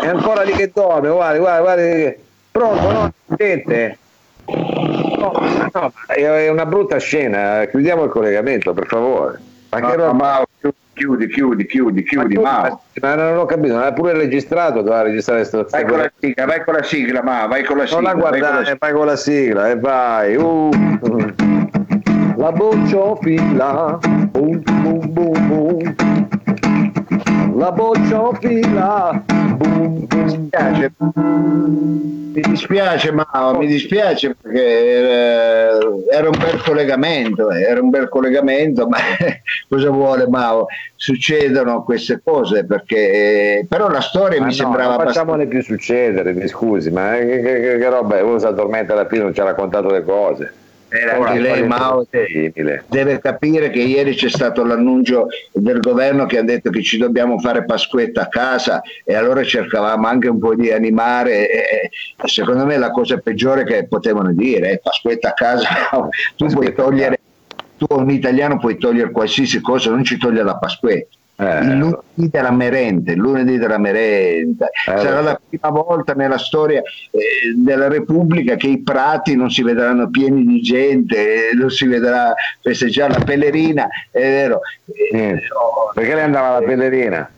È 0.00 0.06
ancora 0.08 0.42
lì 0.42 0.52
che 0.52 0.70
dorme, 0.74 1.08
guarda, 1.08 1.38
guarda, 1.38 1.60
guarda. 1.62 2.14
Pronto, 2.56 2.90
no? 2.90 3.12
Sente? 3.36 3.98
No, 4.46 5.32
no, 5.74 5.92
è 6.06 6.48
una 6.48 6.64
brutta 6.64 6.96
scena, 6.96 7.66
chiudiamo 7.66 8.04
il 8.04 8.10
collegamento, 8.10 8.72
per 8.72 8.86
favore. 8.86 9.38
Ma 9.68 9.78
no, 9.78 9.90
che 9.90 9.96
roba? 9.96 10.12
Ma, 10.12 10.42
chiudi, 10.94 11.26
chiudi, 11.26 11.66
chiudi, 11.66 12.02
chiudi, 12.02 12.36
ma, 12.38 12.80
ma, 13.02 13.14
non 13.14 13.36
ho 13.36 13.44
capito, 13.44 13.74
non 13.74 13.82
è 13.82 13.92
pure 13.92 14.14
registrato, 14.14 14.80
doveva 14.80 15.02
registrare 15.02 15.44
sto 15.44 15.66
Vai 15.68 15.84
con 15.84 15.98
la 15.98 16.10
sigla, 16.18 16.46
vai 16.46 16.64
con 16.64 16.74
la 16.74 16.82
sigla, 16.82 17.22
ma 17.22 17.46
vai 17.46 17.62
con 17.64 17.76
la 17.76 17.84
sigla. 17.86 18.00
Non 18.00 18.10
la 18.10 18.18
guardare, 18.18 18.76
vai 18.78 18.92
con 18.92 19.04
la 19.04 19.16
sigla 19.16 19.68
e 19.68 19.78
vai. 19.78 20.36
Uh. 20.36 20.70
La 22.36 22.52
bocciofila, 22.52 23.98
boom, 24.30 24.62
boom. 24.62 25.05
La 27.66 27.72
bocciofila, 27.72 29.24
boom, 29.26 30.06
boom, 30.06 30.48
boom. 30.98 32.30
Mi 32.32 32.40
dispiace 32.40 33.10
Mao, 33.10 33.58
mi 33.58 33.66
dispiace 33.66 34.36
perché 34.40 34.88
era, 34.88 35.78
era, 36.12 36.28
un 36.28 36.38
bel 36.38 36.62
collegamento, 36.62 37.50
era 37.50 37.80
un 37.80 37.90
bel 37.90 38.08
collegamento, 38.08 38.86
ma 38.86 38.98
cosa 39.68 39.90
vuole 39.90 40.28
Mao? 40.28 40.66
Succedono 40.94 41.82
queste 41.82 42.20
cose 42.22 42.64
perché 42.64 43.66
però 43.68 43.88
la 43.88 44.00
storia 44.00 44.38
ma 44.38 44.46
mi 44.46 44.52
no, 44.52 44.56
sembrava 44.56 44.94
non 44.94 45.06
facciamole 45.06 45.42
abbastanza... 45.42 45.66
più 45.66 45.76
succedere, 45.76 46.34
mi 46.34 46.46
scusi, 46.46 46.92
ma 46.92 47.14
che, 47.14 47.26
che, 47.26 47.60
che, 47.60 47.78
che 47.78 47.88
roba, 47.88 48.22
uno 48.22 48.38
si 48.38 48.46
addormenta 48.46 48.92
alla 48.92 49.08
fine 49.08 49.24
non 49.24 49.34
ci 49.34 49.40
ha 49.40 49.44
raccontato 49.44 49.90
le 49.90 50.04
cose. 50.04 50.52
Era 50.88 51.16
anche 51.16 51.40
lei 51.40 51.66
Mao 51.66 52.06
deve 52.88 53.18
capire 53.18 53.70
che 53.70 53.80
ieri 53.80 54.14
c'è 54.14 54.28
stato 54.28 54.64
l'annuncio 54.64 55.26
del 55.52 55.80
governo 55.80 56.26
che 56.26 56.38
ha 56.38 56.42
detto 56.42 56.70
che 56.70 56.82
ci 56.82 56.96
dobbiamo 56.96 57.40
fare 57.40 57.64
Pasquetta 57.64 58.22
a 58.22 58.28
casa 58.28 58.82
e 59.04 59.14
allora 59.14 59.42
cercavamo 59.42 60.06
anche 60.06 60.28
un 60.28 60.38
po' 60.38 60.54
di 60.54 60.70
animare 60.70 61.50
e, 61.50 61.90
secondo 62.26 62.64
me 62.64 62.76
la 62.76 62.92
cosa 62.92 63.18
peggiore 63.18 63.64
che 63.64 63.86
potevano 63.88 64.32
dire 64.32 64.70
è 64.70 64.78
Pasquetta 64.78 65.30
a 65.30 65.34
casa 65.34 65.68
tu 66.36 66.46
puoi 66.46 66.72
togliere 66.72 67.18
tu 67.76 67.86
un 67.90 68.10
italiano 68.10 68.58
puoi 68.58 68.78
togliere 68.78 69.10
qualsiasi 69.10 69.60
cosa 69.60 69.90
non 69.90 70.04
ci 70.04 70.16
toglie 70.18 70.44
la 70.44 70.56
Pasquetta 70.56 71.16
eh, 71.38 71.58
il 71.58 71.76
lunedì 71.76 72.30
della 72.30 72.50
merenda, 72.50 73.14
lunedì 73.14 73.58
della 73.58 73.78
merenda. 73.78 74.68
Eh, 74.68 74.98
Sarà 74.98 75.20
la 75.20 75.40
prima 75.46 75.68
volta 75.68 76.14
nella 76.14 76.38
storia 76.38 76.80
eh, 76.80 77.20
della 77.54 77.88
Repubblica 77.88 78.56
che 78.56 78.68
i 78.68 78.82
prati 78.82 79.36
non 79.36 79.50
si 79.50 79.62
vedranno 79.62 80.08
pieni 80.08 80.44
di 80.44 80.60
gente, 80.62 81.50
non 81.54 81.70
si 81.70 81.86
vedrà 81.86 82.34
festeggiare 82.62 83.18
la 83.18 83.24
pellerina, 83.24 83.86
è 84.10 84.20
vero. 84.20 84.60
Mm. 85.14 85.36
Perché 85.94 86.14
lei 86.14 86.24
andava 86.24 86.56
alla 86.56 86.66
pellerina? 86.66 87.30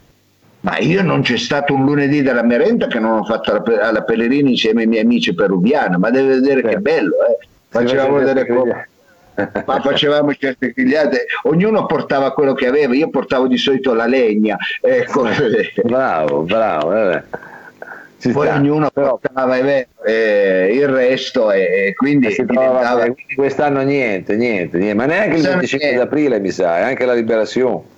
Ma 0.61 0.79
io 0.79 1.03
non 1.03 1.23
c'è 1.23 1.37
stato 1.37 1.75
un 1.75 1.85
lunedì 1.85 2.23
della 2.23 2.43
merenda 2.43 2.87
che 2.87 2.99
non 2.99 3.19
ho 3.19 3.25
fatto 3.25 3.63
alla, 3.81 4.03
pellerina 4.03 4.49
insieme 4.49 4.83
ai 4.83 4.89
miei 4.89 5.03
amici 5.03 5.35
peruviani, 5.35 5.97
ma 5.97 6.11
deve 6.11 6.41
vedere 6.41 6.63
che 6.63 6.77
bello, 6.79 7.15
eh. 7.27 7.47
Facevamo 7.69 8.21
delle 8.21 8.47
cose 8.47 8.89
ma 9.67 9.81
facevamo 9.81 10.35
certe 10.35 10.73
grigliate, 10.73 11.27
ognuno 11.45 11.87
portava 11.87 12.33
quello 12.33 12.55
che 12.55 12.67
aveva, 12.67 12.95
io 12.95 13.09
portavo 13.11 13.47
di 13.47 13.57
solito 13.57 13.95
la 13.95 14.07
legna. 14.07 14.57
Ecco. 14.81 15.27
bravo, 15.85 16.43
bravo. 16.43 16.89
Vabbè. 16.89 17.23
Ci 18.19 18.31
Poi 18.31 18.47
sta, 18.47 18.57
ognuno 18.57 18.91
però... 18.91 19.17
portava 19.17 19.57
eh, 19.57 20.71
il 20.75 20.89
resto 20.89 21.53
e, 21.53 21.93
quindi, 21.97 22.27
eh, 22.27 22.45
diventava... 22.45 23.07
quest'anno 23.37 23.83
niente, 23.83 24.35
niente, 24.35 24.77
niente, 24.77 24.95
ma 24.95 25.07
neanche 25.07 25.37
il 25.37 25.43
25 25.43 25.91
di 25.91 25.99
aprile 25.99 26.41
mi 26.41 26.51
sa, 26.51 26.85
anche 26.85 27.05
la 27.05 27.15
liberazione 27.15 27.97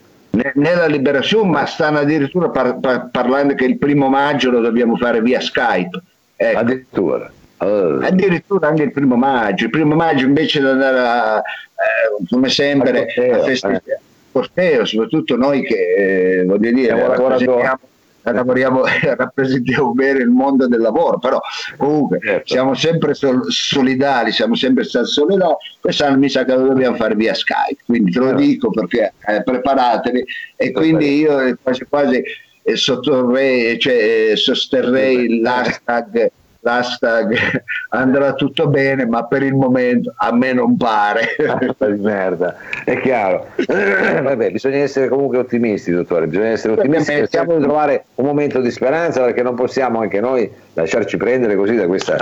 nella 0.54 0.86
liberazione, 0.86 1.50
ma 1.50 1.66
stanno 1.66 1.98
addirittura 1.98 2.50
par- 2.50 2.78
par- 2.78 3.08
parlando 3.10 3.54
che 3.54 3.64
il 3.64 3.78
primo 3.78 4.08
maggio 4.08 4.50
lo 4.50 4.60
dobbiamo 4.60 4.96
fare 4.96 5.20
via 5.20 5.40
Skype. 5.40 6.02
Ecco. 6.36 6.58
Addirittura. 6.58 7.30
Oh. 7.62 7.98
Addirittura 8.00 8.68
anche 8.68 8.84
il 8.84 8.92
primo 8.92 9.16
maggio, 9.16 9.64
il 9.64 9.70
primo 9.70 9.94
maggio 9.94 10.24
invece 10.24 10.60
di 10.60 10.66
andare 10.66 10.98
a, 10.98 11.36
eh, 11.36 12.24
come 12.30 12.48
sempre 12.48 13.04
corteo, 13.04 13.40
a 13.40 13.44
festeggiare, 13.44 13.82
eh. 13.84 13.98
corteo, 14.32 14.84
soprattutto 14.86 15.36
noi 15.36 15.62
che 15.62 16.38
eh, 16.38 16.44
voglio 16.46 16.72
dire, 16.72 16.94
rappresentiamo, 16.94 17.78
lavoriamo, 18.22 18.82
rappresentiamo 19.14 19.92
bene 19.92 20.20
il 20.20 20.30
mondo 20.30 20.68
del 20.68 20.80
lavoro, 20.80 21.18
però 21.18 21.38
comunque 21.76 22.18
certo. 22.22 22.46
siamo 22.46 22.74
sempre 22.74 23.12
sol- 23.12 23.52
solidali, 23.52 24.32
siamo 24.32 24.54
sempre 24.54 24.84
stati 24.84 25.08
solidali, 25.08 25.56
quest'anno 25.80 26.16
mi 26.16 26.30
sa 26.30 26.46
che 26.46 26.54
lo 26.54 26.68
dobbiamo 26.68 26.96
fare 26.96 27.14
via 27.14 27.34
Skype, 27.34 27.82
quindi 27.84 28.10
te 28.10 28.20
lo 28.20 28.28
certo. 28.28 28.40
dico 28.40 28.70
perché 28.70 29.12
eh, 29.26 29.42
preparatevi 29.42 30.24
e 30.56 30.72
quindi 30.72 31.18
io 31.18 31.58
quasi 31.62 31.84
quasi 31.86 32.22
eh, 32.62 32.76
sottorrei, 32.76 33.78
cioè, 33.78 34.32
sosterrei 34.34 35.40
l'hashtag 35.40 36.30
l'hashtag 36.60 37.62
andrà 37.90 38.34
tutto 38.34 38.68
bene, 38.68 39.06
ma 39.06 39.24
per 39.24 39.42
il 39.42 39.54
momento 39.54 40.12
a 40.16 40.32
me 40.34 40.52
non 40.52 40.76
pare. 40.76 41.36
di 41.78 42.00
merda, 42.00 42.56
è 42.84 43.00
chiaro. 43.00 43.48
Vabbè, 43.66 44.50
bisogna 44.50 44.78
essere 44.78 45.08
comunque 45.08 45.38
ottimisti, 45.38 45.90
dottore, 45.90 46.26
bisogna 46.26 46.48
essere 46.48 46.74
ottimisti, 46.74 47.12
cerchiamo 47.12 47.56
di 47.56 47.62
trovare 47.62 48.04
un 48.16 48.26
momento 48.26 48.60
di 48.60 48.70
speranza 48.70 49.24
perché 49.24 49.42
non 49.42 49.54
possiamo 49.54 50.00
anche 50.00 50.20
noi 50.20 50.50
lasciarci 50.74 51.16
prendere 51.16 51.56
così 51.56 51.76
da 51.76 51.86
questa... 51.86 52.16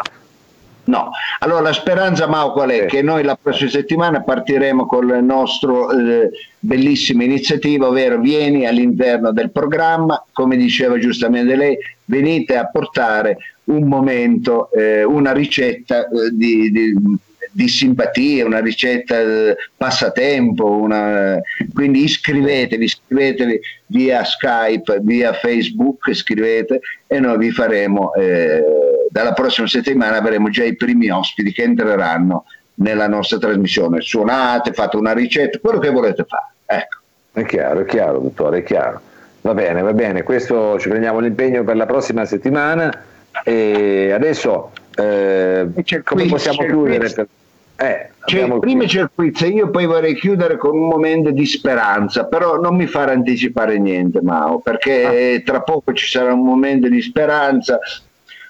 No, 0.85 1.11
allora 1.41 1.61
la 1.61 1.73
speranza 1.75 2.27
Mau 2.27 2.53
qual 2.53 2.71
è? 2.71 2.81
Sì. 2.83 2.87
Che 2.87 3.03
noi 3.03 3.23
la 3.23 3.39
prossima 3.41 3.69
settimana 3.69 4.23
partiremo 4.23 4.87
con 4.87 5.07
la 5.07 5.21
nostra 5.21 5.71
eh, 5.91 6.31
bellissima 6.59 7.25
iniziativa, 7.25 7.89
ovvero 7.89 8.19
vieni 8.19 8.67
all'interno 8.67 9.31
del 9.31 9.51
programma, 9.51 10.25
come 10.33 10.57
diceva 10.57 10.97
giustamente 10.97 11.57
lei, 11.57 11.77
venite 12.07 12.57
a 12.57 12.69
portare 12.69 13.37
un 13.69 13.87
momento, 13.87 14.71
eh, 14.73 15.05
una 15.05 15.33
ricetta 15.33 16.09
eh, 16.09 16.31
di, 16.33 16.71
di, 16.71 16.95
di, 17.51 17.69
simpatia, 17.69 18.45
una 18.45 18.61
ricetta 18.61 19.19
eh, 19.19 19.57
passatempo, 19.77 20.71
una, 20.71 21.39
quindi 21.75 22.05
iscrivetevi, 22.05 22.85
iscrivetevi 22.85 23.61
via 23.87 24.25
Skype, 24.25 25.01
via 25.03 25.33
Facebook, 25.33 26.13
scrivete 26.15 26.81
e 27.07 27.21
noi 27.21 27.39
vi 27.39 27.51
faremo, 27.51 28.15
eh, 28.15 28.63
dalla 29.11 29.33
prossima 29.33 29.67
settimana 29.67 30.17
avremo 30.17 30.49
già 30.51 30.65
i 30.65 30.77
primi 30.77 31.11
ospiti 31.11 31.53
che 31.53 31.63
entreranno 31.63 32.45
nella 32.77 33.09
nostra 33.09 33.39
trasmissione. 33.39 34.01
Suonate, 34.01 34.73
fate 34.73 34.97
una 34.97 35.13
ricetta, 35.13 35.59
quello 35.59 35.79
che 35.79 35.91
volete 35.91 36.25
fare. 36.27 36.53
Ecco. 36.65 36.99
È 37.33 37.45
chiaro, 37.45 37.81
è 37.81 37.85
chiaro, 37.85 38.19
dottore, 38.19 38.59
è 38.59 38.63
chiaro. 38.63 39.01
Va 39.43 39.55
bene, 39.55 39.83
va 39.83 39.93
bene, 39.93 40.23
questo 40.25 40.79
ci 40.79 40.89
prendiamo 40.89 41.21
l'impegno 41.21 41.63
per 41.63 41.77
la 41.77 41.87
prossima 41.87 42.25
settimana 42.25 42.91
e 43.45 44.13
adesso 44.13 44.71
eh, 44.95 45.69
come 46.05 46.27
possiamo 46.27 46.59
chiudere? 46.67 47.11
Per... 47.11 47.29
Eh, 47.81 48.11
c'è, 48.25 48.59
prima 48.59 48.85
c'è 48.85 49.03
il 49.03 49.11
quiz 49.15 49.41
e 49.43 49.49
io 49.49 49.71
poi 49.71 49.87
vorrei 49.87 50.15
chiudere 50.17 50.57
con 50.57 50.77
un 50.77 50.89
momento 50.89 51.31
di 51.31 51.47
speranza, 51.47 52.25
però 52.25 52.59
non 52.59 52.75
mi 52.75 52.87
fare 52.87 53.13
anticipare 53.13 53.79
niente 53.79 54.21
Mao, 54.21 54.59
perché 54.59 55.37
ah. 55.37 55.43
tra 55.45 55.63
poco 55.63 55.93
ci 55.93 56.07
sarà 56.07 56.33
un 56.33 56.45
momento 56.45 56.89
di 56.89 57.01
speranza 57.01 57.79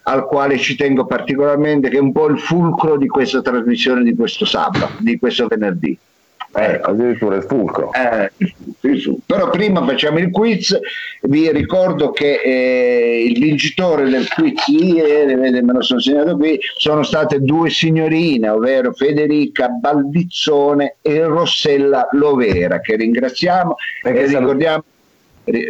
al 0.04 0.26
quale 0.26 0.56
ci 0.56 0.74
tengo 0.74 1.04
particolarmente, 1.04 1.90
che 1.90 1.98
è 1.98 2.00
un 2.00 2.12
po' 2.12 2.28
il 2.28 2.38
fulcro 2.38 2.96
di 2.96 3.06
questa 3.06 3.42
trasmissione 3.42 4.02
di 4.02 4.14
questo 4.16 4.46
sabato, 4.46 4.92
di 4.98 5.18
questo 5.18 5.46
venerdì. 5.46 5.98
Eh, 6.54 6.80
addirittura 6.82 7.36
il 7.36 7.42
fulcro. 7.42 7.92
Eh, 7.92 8.30
Però 9.26 9.50
prima 9.50 9.84
facciamo 9.84 10.18
il 10.18 10.30
quiz, 10.30 10.78
vi 11.22 11.50
ricordo 11.52 12.10
che 12.10 12.40
eh, 12.42 13.24
il 13.28 13.38
vincitore 13.38 14.08
del 14.08 14.26
quiz 14.28 14.64
di 14.66 14.94
ieri, 14.94 15.34
me 15.34 15.60
lo 15.60 15.82
sono 15.82 16.00
segnato 16.00 16.36
qui, 16.36 16.58
sono 16.78 17.02
state 17.02 17.40
due 17.40 17.68
signorine, 17.68 18.48
ovvero 18.48 18.92
Federica 18.92 19.68
Baldizzone 19.68 20.96
e 21.02 21.22
Rossella 21.24 22.08
Lovera, 22.12 22.80
che 22.80 22.96
ringraziamo 22.96 23.76
Perché 24.02 24.20
e 24.20 24.26
ricordiamo 24.26 24.84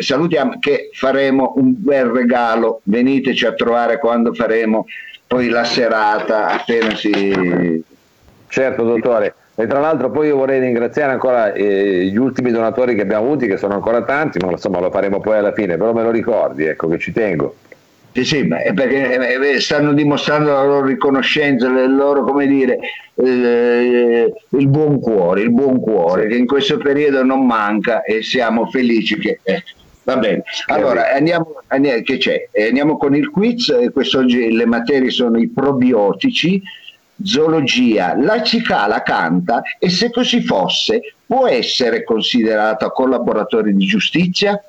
salutiamo 0.01 0.59
che 0.59 0.91
faremo 0.93 1.55
un 1.57 1.75
bel 1.77 2.07
regalo, 2.07 2.81
veniteci 2.85 3.47
a 3.47 3.53
trovare 3.53 3.99
quando 3.99 4.35
faremo 4.35 4.87
poi 5.27 5.49
la 5.49 5.65
serata 5.65 6.49
appena 6.49 6.95
si... 6.95 7.85
Certo 8.49 8.83
dottore, 8.83 9.35
e 9.61 9.67
tra 9.67 9.81
l'altro 9.81 10.09
poi 10.09 10.29
io 10.29 10.37
vorrei 10.37 10.61
ringraziare 10.61 11.11
ancora 11.11 11.53
eh, 11.53 12.05
gli 12.05 12.17
ultimi 12.17 12.53
donatori 12.53 12.95
che 12.95 13.03
abbiamo 13.03 13.25
avuti, 13.25 13.49
che 13.49 13.57
sono 13.57 13.75
ancora 13.75 14.03
tanti, 14.05 14.39
ma 14.39 14.53
insomma 14.53 14.79
lo 14.79 14.89
faremo 14.89 15.19
poi 15.19 15.37
alla 15.37 15.53
fine, 15.53 15.77
però 15.77 15.93
me 15.93 16.05
lo 16.05 16.13
ricordi, 16.13 16.65
ecco 16.65 16.87
che 16.87 16.99
ci 16.99 17.11
tengo. 17.11 17.57
Sì, 18.13 18.25
sì, 18.25 18.47
perché 18.47 19.19
eh, 19.19 19.55
eh, 19.55 19.61
stanno 19.61 19.93
dimostrando 19.95 20.53
la 20.53 20.63
loro 20.63 20.87
riconoscenza, 20.87 21.67
il 21.67 21.93
loro, 21.93 22.23
come 22.23 22.47
dire, 22.47 22.79
eh, 23.17 24.33
il 24.49 24.69
buon 24.69 25.01
cuore, 25.01 25.41
il 25.41 25.51
buon 25.51 25.81
cuore 25.81 26.23
sì. 26.23 26.29
che 26.29 26.37
in 26.37 26.47
questo 26.47 26.79
periodo 26.79 27.25
non 27.25 27.45
manca 27.45 28.03
e 28.03 28.23
siamo 28.23 28.67
felici 28.67 29.19
che... 29.19 29.41
Eh, 29.43 29.65
va 30.05 30.19
bene, 30.19 30.45
allora 30.67 31.13
andiamo, 31.13 31.61
andiamo, 31.67 32.01
che 32.03 32.17
c'è? 32.17 32.49
andiamo 32.67 32.97
con 32.97 33.17
il 33.17 33.29
quiz, 33.29 33.75
quest'oggi 33.93 34.53
le 34.53 34.67
materie 34.67 35.11
sono 35.11 35.37
i 35.37 35.49
probiotici, 35.49 36.63
zoologia, 37.23 38.17
la 38.17 38.43
cicala 38.43 39.03
canta 39.03 39.63
e 39.79 39.89
se 39.91 40.11
così 40.11 40.43
fosse 40.43 41.15
può 41.27 41.47
essere 41.47 42.05
considerata 42.05 42.91
collaboratore 42.91 43.75
di 43.75 43.87
giustizia? 43.87 44.63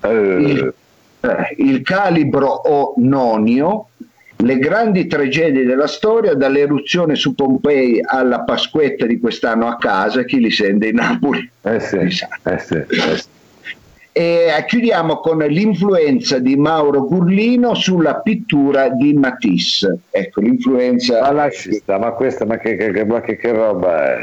Uh. 0.00 0.08
Il, 0.08 0.74
eh, 1.20 1.54
il 1.58 1.82
calibro 1.82 2.46
o 2.48 2.94
nonio, 2.96 3.88
le 4.36 4.58
grandi 4.58 5.06
tragedie 5.06 5.64
della 5.64 5.86
storia, 5.86 6.34
dall'eruzione 6.34 7.14
su 7.14 7.34
Pompei 7.34 8.00
alla 8.04 8.40
Pasquetta 8.40 9.06
di 9.06 9.20
quest'anno 9.20 9.68
a 9.68 9.76
casa, 9.76 10.24
chi 10.24 10.40
li 10.40 10.50
sente 10.50 10.88
in 10.88 10.96
Napoli? 10.96 11.48
Eh 11.62 11.78
sì, 11.78 11.96
eh 11.96 12.10
sì, 12.10 12.74
eh 12.74 13.16
sì. 13.16 13.28
E 14.14 14.52
chiudiamo 14.66 15.20
con 15.20 15.38
l'influenza 15.38 16.38
di 16.38 16.54
Mauro 16.56 17.06
Gurlino 17.06 17.74
sulla 17.74 18.16
pittura 18.16 18.90
di 18.90 19.14
Matisse. 19.14 20.00
Ecco, 20.10 20.42
l'influenza... 20.42 21.22
Ma 21.22 21.32
lascista, 21.32 21.98
ma 21.98 22.10
questa, 22.10 22.44
ma 22.44 22.58
che, 22.58 22.76
che, 22.76 23.04
ma 23.06 23.22
che, 23.22 23.36
che 23.36 23.52
roba 23.52 24.12
è? 24.12 24.18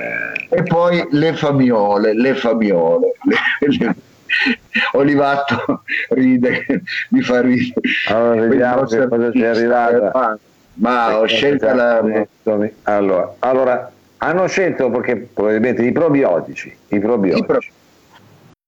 E 0.50 0.62
poi 0.62 1.08
le 1.10 1.34
famiole, 1.34 2.14
le 2.14 2.36
famiole. 2.36 3.14
Olivato 4.94 5.82
ride, 6.10 6.84
mi 7.10 7.22
fa 7.22 7.42
ridere. 7.42 7.82
Allora, 8.10 8.42
vediamo 8.48 8.84
che 8.84 9.08
cosa 9.08 9.32
ci 9.32 9.42
è 9.42 9.48
arrivato. 9.48 10.40
Ma 10.76 11.20
ho 11.20 11.26
scelto 11.26 11.74
la... 11.74 12.28
Allora, 12.84 13.36
allora, 13.40 13.92
hanno 14.18 14.48
scelto 14.48 14.90
perché 14.92 15.30
probabilmente 15.34 15.84
i 15.84 15.92
probiotici. 15.92 16.74
I 16.90 17.00
probiotici. 17.00 17.42
I 17.42 17.46
pro... 17.46 17.60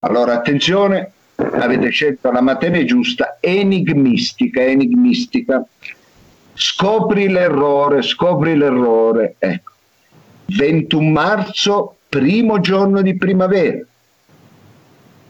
Allora 0.04 0.34
attenzione, 0.34 1.12
avete 1.36 1.90
scelto 1.90 2.32
la 2.32 2.42
materia 2.42 2.84
giusta, 2.84 3.38
enigmistica, 3.40 4.64
enigmistica. 4.64 5.64
Scopri 6.54 7.30
l'errore, 7.30 8.02
scopri 8.02 8.58
l'errore. 8.58 9.36
Ecco. 9.38 9.72
21 10.48 11.08
marzo, 11.08 11.98
primo 12.10 12.60
giorno 12.60 13.04
di 13.04 13.16
primavera. 13.16 13.78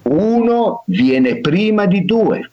Uno 0.03 0.83
viene 0.87 1.41
prima 1.41 1.85
di 1.85 2.05
due. 2.05 2.49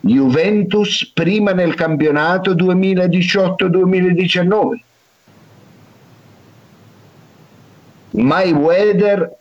Juventus 0.00 1.12
prima 1.12 1.52
nel 1.52 1.74
campionato 1.74 2.54
2018-2019. 2.54 4.80
Mayweather 8.12 9.36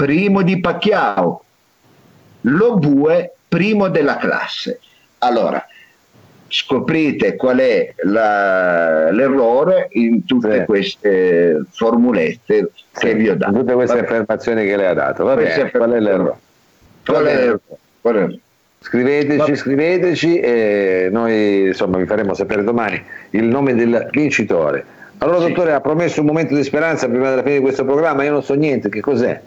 primo 0.00 0.40
di 0.40 0.58
Pacquiao, 0.58 1.44
lo 2.42 2.76
Bue 2.76 3.34
primo 3.46 3.88
della 3.88 4.16
classe. 4.16 4.80
Allora, 5.18 5.62
scoprite 6.48 7.36
qual 7.36 7.58
è 7.58 7.92
la, 8.04 9.10
l'errore 9.10 9.88
in 9.90 10.24
tutte 10.24 10.60
sì. 10.60 10.64
queste 10.64 11.64
formulette 11.68 12.70
sì, 12.92 13.06
che 13.06 13.14
vi 13.14 13.28
ho 13.28 13.36
dato. 13.36 13.52
Tutte 13.52 13.74
queste 13.74 13.98
affermazioni 13.98 14.64
che 14.64 14.74
lei 14.74 14.86
ha 14.86 14.94
dato. 14.94 15.24
Va 15.24 15.34
bene, 15.34 15.70
qual 15.70 15.90
è 15.90 16.00
l'errore? 16.00 16.38
Qual 17.04 17.24
è 17.26 17.34
l'errore? 17.34 17.60
Qual 18.00 18.14
è 18.14 18.18
l'errore? 18.18 18.38
Scriveteci, 18.82 19.56
scriveteci 19.56 20.40
e 20.40 21.10
noi 21.12 21.66
insomma 21.66 21.98
vi 21.98 22.06
faremo 22.06 22.32
sapere 22.32 22.64
domani 22.64 23.04
il 23.32 23.44
nome 23.44 23.74
del 23.74 24.08
vincitore. 24.10 24.82
Allora, 25.18 25.40
sì. 25.40 25.48
dottore, 25.48 25.74
ha 25.74 25.82
promesso 25.82 26.20
un 26.20 26.26
momento 26.26 26.54
di 26.54 26.64
speranza 26.64 27.06
prima 27.06 27.28
della 27.28 27.42
fine 27.42 27.56
di 27.56 27.60
questo 27.60 27.84
programma, 27.84 28.24
io 28.24 28.32
non 28.32 28.42
so 28.42 28.54
niente, 28.54 28.88
che 28.88 29.02
cos'è? 29.02 29.38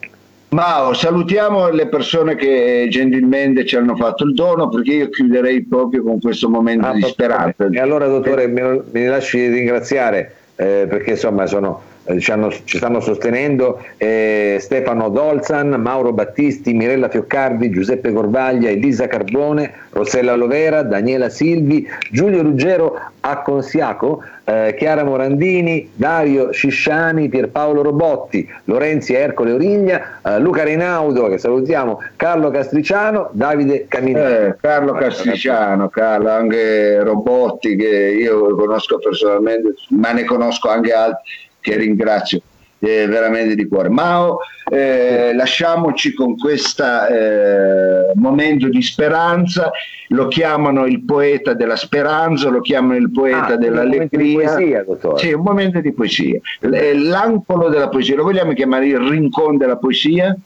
Mao, 0.54 0.94
salutiamo 0.94 1.68
le 1.70 1.88
persone 1.88 2.36
che 2.36 2.86
gentilmente 2.88 3.66
ci 3.66 3.74
hanno 3.74 3.96
fatto 3.96 4.22
il 4.22 4.34
dono 4.34 4.68
perché 4.68 4.92
io 4.92 5.08
chiuderei 5.08 5.64
proprio 5.64 6.04
con 6.04 6.20
questo 6.20 6.48
momento 6.48 6.86
ah, 6.86 6.92
di 6.92 7.02
speranza. 7.02 7.66
E 7.68 7.80
allora 7.80 8.06
dottore 8.06 8.46
mi, 8.46 8.62
mi 8.92 9.04
lasci 9.06 9.48
ringraziare 9.48 10.32
eh, 10.54 10.86
perché 10.88 11.10
insomma 11.10 11.46
sono 11.46 11.82
ci, 12.18 12.30
hanno, 12.30 12.50
ci, 12.64 12.76
stanno 12.76 13.00
sostenendo 13.00 13.82
eh, 13.96 14.58
Stefano 14.60 15.08
Dolzan, 15.08 15.70
Mauro 15.70 16.12
Battisti, 16.12 16.74
Mirella 16.74 17.08
Fioccardi, 17.08 17.70
Giuseppe 17.70 18.12
Corvaglia, 18.12 18.68
Elisa 18.68 19.06
Carbone, 19.06 19.72
Rossella 19.90 20.34
Lovera, 20.34 20.82
Daniela 20.82 21.28
Silvi, 21.28 21.88
Giulio 22.10 22.42
Ruggero 22.42 23.00
Acconsiaco, 23.20 24.22
eh, 24.44 24.74
Chiara 24.76 25.02
Morandini, 25.02 25.90
Dario 25.94 26.52
Scisciani, 26.52 27.30
Pierpaolo 27.30 27.80
Robotti, 27.80 28.46
Lorenzi 28.64 29.14
Ercole 29.14 29.52
Origlia, 29.52 30.20
eh, 30.22 30.38
Luca 30.38 30.62
Reinaudo, 30.62 31.28
che 31.28 31.38
salutiamo, 31.38 32.02
Carlo 32.16 32.50
Castriciano, 32.50 33.30
Davide 33.32 33.86
Caminelli. 33.88 34.48
Eh, 34.48 34.56
Carlo 34.60 34.92
Castriciano, 34.92 35.88
Carlo, 35.88 36.28
anche 36.28 37.02
Robotti 37.02 37.76
che 37.76 38.18
io 38.20 38.54
conosco 38.54 38.98
personalmente, 38.98 39.72
ma 39.90 40.12
ne 40.12 40.24
conosco 40.24 40.68
anche 40.68 40.92
altri 40.92 41.22
che 41.64 41.76
ringrazio 41.76 42.42
eh, 42.78 43.06
veramente 43.06 43.54
di 43.54 43.66
cuore. 43.66 43.88
Mao, 43.88 44.40
eh, 44.70 45.32
lasciamoci 45.34 46.12
con 46.12 46.36
questo 46.36 46.84
eh, 46.84 48.12
momento 48.16 48.68
di 48.68 48.82
speranza, 48.82 49.70
lo 50.08 50.28
chiamano 50.28 50.84
il 50.84 51.02
poeta 51.02 51.54
della 51.54 51.76
speranza, 51.76 52.50
lo 52.50 52.60
chiamano 52.60 52.96
il 52.96 53.10
poeta 53.10 53.54
ah, 53.54 53.56
dell'allegria. 53.56 54.20
Un 54.20 54.34
poesia, 54.34 54.84
dottore. 54.84 55.18
Sì, 55.18 55.32
un 55.32 55.42
momento 55.42 55.80
di 55.80 55.92
poesia. 55.92 56.38
L'ancolo 56.60 57.70
della 57.70 57.88
poesia, 57.88 58.16
lo 58.16 58.24
vogliamo 58.24 58.52
chiamare 58.52 58.86
il 58.86 58.98
rincon 58.98 59.56
della 59.56 59.78
poesia? 59.78 60.36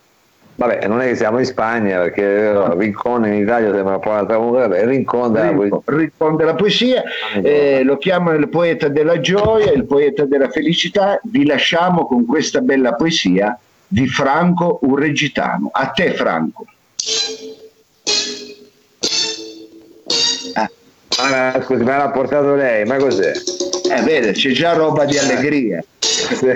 Vabbè, 0.58 0.88
non 0.88 1.00
è 1.00 1.06
che 1.06 1.14
siamo 1.14 1.38
in 1.38 1.44
Spagna, 1.44 2.00
perché 2.00 2.50
no. 2.52 2.74
Rincon 2.74 3.26
in 3.26 3.34
Italia 3.34 3.72
sembra 3.72 3.94
un 3.94 4.00
po' 4.00 4.08
un'altra 4.08 4.36
cosa, 4.38 4.66
vabbè, 4.66 4.86
Rincon 4.86 5.32
della 5.32 5.52
poesia. 5.52 5.80
Rincon 5.84 6.36
della 6.36 6.54
poesia, 6.56 7.02
eh, 7.40 7.82
lo 7.84 7.96
chiamano 7.96 8.36
il 8.36 8.48
poeta 8.48 8.88
della 8.88 9.20
gioia, 9.20 9.70
il 9.70 9.84
poeta 9.84 10.24
della 10.24 10.48
felicità, 10.48 11.20
vi 11.22 11.46
lasciamo 11.46 12.06
con 12.06 12.26
questa 12.26 12.60
bella 12.60 12.94
poesia 12.94 13.56
di 13.86 14.08
Franco 14.08 14.80
Urregitano. 14.82 15.70
A 15.72 15.86
te 15.90 16.10
Franco. 16.14 16.66
Ah. 20.54 20.70
Ah, 21.20 21.62
scusi, 21.62 21.84
me 21.84 21.96
l'ha 21.96 22.10
portato 22.10 22.56
lei, 22.56 22.84
ma 22.84 22.96
cos'è? 22.96 23.32
Eh, 23.96 24.02
vede, 24.02 24.32
c'è 24.32 24.50
già 24.50 24.72
roba 24.72 25.04
di 25.04 25.16
allegria. 25.16 25.80
Sì, 26.00 26.46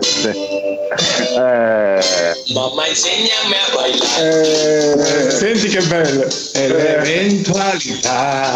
sì. 0.00 0.73
Eh, 0.96 2.52
Mamma 2.54 2.86
insegnami 2.86 3.54
a 3.54 3.74
ballare. 3.74 5.26
Eh, 5.26 5.30
senti 5.30 5.68
che 5.68 5.82
bello. 5.82 6.26
L'eventualità. 6.54 8.52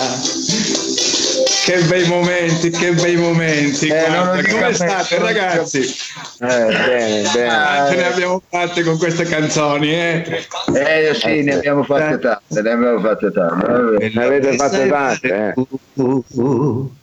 Che 1.65 1.81
bei 1.83 2.07
momenti, 2.09 2.71
che 2.71 2.93
bei 2.93 3.17
momenti. 3.17 3.89
Eh, 3.89 4.07
Guarda, 4.09 4.49
come 4.49 4.73
state 4.73 5.19
ragazzi? 5.19 5.81
eh, 5.81 6.47
bene, 6.47 7.29
bene. 7.35 7.47
Quante 7.47 7.97
ne 7.97 8.07
abbiamo 8.07 8.43
fatte 8.49 8.83
con 8.83 8.97
queste 8.97 9.25
canzoni, 9.25 9.93
eh? 9.93 10.47
Eh 10.75 11.15
sì, 11.15 11.43
ne 11.43 11.55
abbiamo 11.57 11.83
fatte 11.85 12.19
tante, 12.21 12.63
ne 12.63 12.71
abbiamo 12.71 13.01
fatte 13.01 13.31
tante. 13.33 14.11
Ne 14.15 14.25
avete 14.25 14.57
fatte 14.57 14.89
tante, 14.89 15.29
eh. 15.29 15.55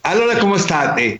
Allora 0.01 0.35
come 0.37 0.57
state? 0.57 1.19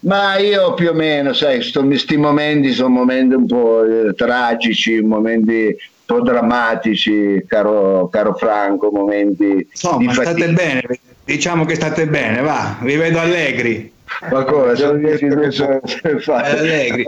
Ma 0.00 0.36
io 0.38 0.74
più 0.74 0.90
o 0.90 0.92
meno, 0.92 1.32
sai, 1.32 1.62
sto, 1.62 1.86
sti 1.94 2.16
momenti 2.16 2.72
sono 2.72 2.90
momenti 2.90 3.34
un 3.34 3.46
po' 3.46 3.84
eh, 3.84 4.14
tragici, 4.14 5.00
momenti 5.00 5.66
un 5.66 5.76
po' 6.04 6.20
drammatici, 6.20 7.44
caro, 7.46 8.08
caro 8.10 8.34
Franco, 8.34 8.90
momenti 8.90 9.46
di 9.46 9.66
Insomma, 9.70 10.12
state 10.12 10.30
fatica. 10.30 10.52
bene, 10.52 10.82
diciamo 11.24 11.64
che 11.64 11.74
state 11.74 12.06
bene, 12.06 12.40
va, 12.40 12.76
vi 12.82 12.96
vedo 12.96 13.18
allegri. 13.18 13.92
Ma 14.30 14.44
come? 14.44 14.76
Sono 14.76 14.98
che 15.00 15.50
sono 16.20 16.36
allegri. 16.36 17.06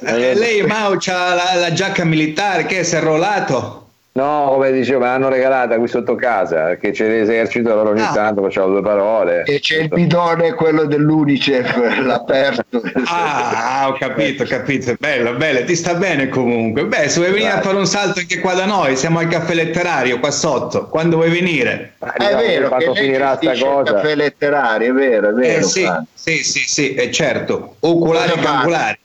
Lei 0.00 0.62
Mau 0.62 0.96
c'ha 0.98 1.34
la, 1.34 1.58
la 1.58 1.72
giacca 1.72 2.04
militare 2.04 2.66
che 2.66 2.84
si 2.84 2.94
è 2.94 2.98
arruolato? 2.98 3.85
No, 4.16 4.48
come 4.54 4.72
dicevo, 4.72 5.00
me 5.00 5.06
l'hanno 5.08 5.28
regalata 5.28 5.76
qui 5.76 5.88
sotto 5.88 6.14
casa, 6.14 6.64
perché 6.68 6.90
c'è 6.90 7.06
l'esercito, 7.06 7.70
allora 7.70 7.90
ogni 7.90 8.00
Ah. 8.00 8.12
tanto 8.14 8.40
facciamo 8.42 8.68
due 8.68 8.80
parole. 8.80 9.42
E 9.44 9.60
c'è 9.60 9.80
il 9.80 9.88
bidone, 9.88 10.54
quello 10.54 10.86
dell'Unicef, 10.86 11.76
l'aperto. 12.00 12.80
Ah, 13.04 13.82
ah, 13.82 13.88
ho 13.88 13.92
capito, 13.92 14.44
ho 14.44 14.46
capito, 14.46 14.94
bello, 14.98 15.34
bello, 15.34 15.64
ti 15.66 15.76
sta 15.76 15.94
bene 15.96 16.28
comunque. 16.28 16.86
Beh, 16.86 17.10
se 17.10 17.20
vuoi 17.20 17.30
venire 17.30 17.50
a 17.50 17.60
fare 17.60 17.76
un 17.76 17.86
salto 17.86 18.20
anche 18.20 18.38
qua 18.38 18.54
da 18.54 18.64
noi, 18.64 18.96
siamo 18.96 19.18
al 19.18 19.28
caffè 19.28 19.52
letterario 19.52 20.18
qua 20.18 20.30
sotto, 20.30 20.86
quando 20.86 21.16
vuoi 21.16 21.28
venire? 21.28 21.92
È 21.98 22.06
Diciamo 22.16 22.40
che 22.40 22.46
vero 22.46 22.62
che 22.62 22.68
quando 22.68 22.94
finirà 22.94 23.36
sta 23.36 23.52
cosa. 23.58 23.92
caffè 23.92 24.14
letterario, 24.14 24.88
è 24.88 24.92
vero, 24.94 25.28
è 25.28 25.32
vero. 25.32 25.58
Eh 25.58 25.62
sì, 25.62 25.86
sì, 26.14 26.42
sì, 26.42 26.60
sì, 26.60 26.94
eh, 26.94 27.10
certo, 27.10 27.76
oculari 27.80 28.30
Cosa 28.30 28.42
e 28.42 28.46
angolari, 28.46 28.98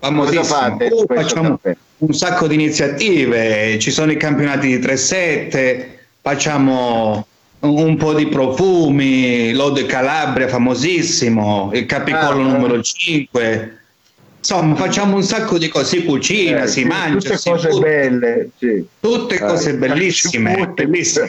famosissimo. 0.00 0.42
Cosa 0.42 0.54
fate 0.70 0.88
Oh, 0.92 1.04
facciamo 1.06 1.58
caffè? 1.62 1.76
Un 2.00 2.12
sacco 2.14 2.46
di 2.46 2.54
iniziative, 2.54 3.78
ci 3.78 3.90
sono 3.90 4.10
i 4.10 4.16
campionati 4.16 4.66
di 4.68 4.78
3-7, 4.78 5.86
facciamo 6.22 7.26
un 7.60 7.96
po' 7.98 8.14
di 8.14 8.26
profumi, 8.26 9.52
l'Ode 9.52 9.84
Calabria 9.84 10.48
famosissimo, 10.48 11.70
il 11.74 11.84
Capicollo 11.86 12.40
Ah, 12.48 12.52
numero 12.52 12.80
5. 12.80 13.74
Insomma, 14.38 14.74
facciamo 14.76 15.16
un 15.16 15.22
sacco 15.22 15.58
di 15.58 15.68
cose, 15.68 15.98
si 15.98 16.04
cucina, 16.04 16.62
Eh, 16.62 16.66
si 16.68 16.80
sì, 16.80 16.84
mangia, 16.86 17.18
tutte 17.18 17.36
si 17.36 17.50
cose 17.50 17.68
butta. 17.68 17.80
belle, 17.86 18.48
sì. 18.58 18.84
Tutte 18.98 19.38
cose 19.38 19.70
Eh, 19.70 19.74
bellissime, 19.74 20.72
bellissime. 20.74 21.28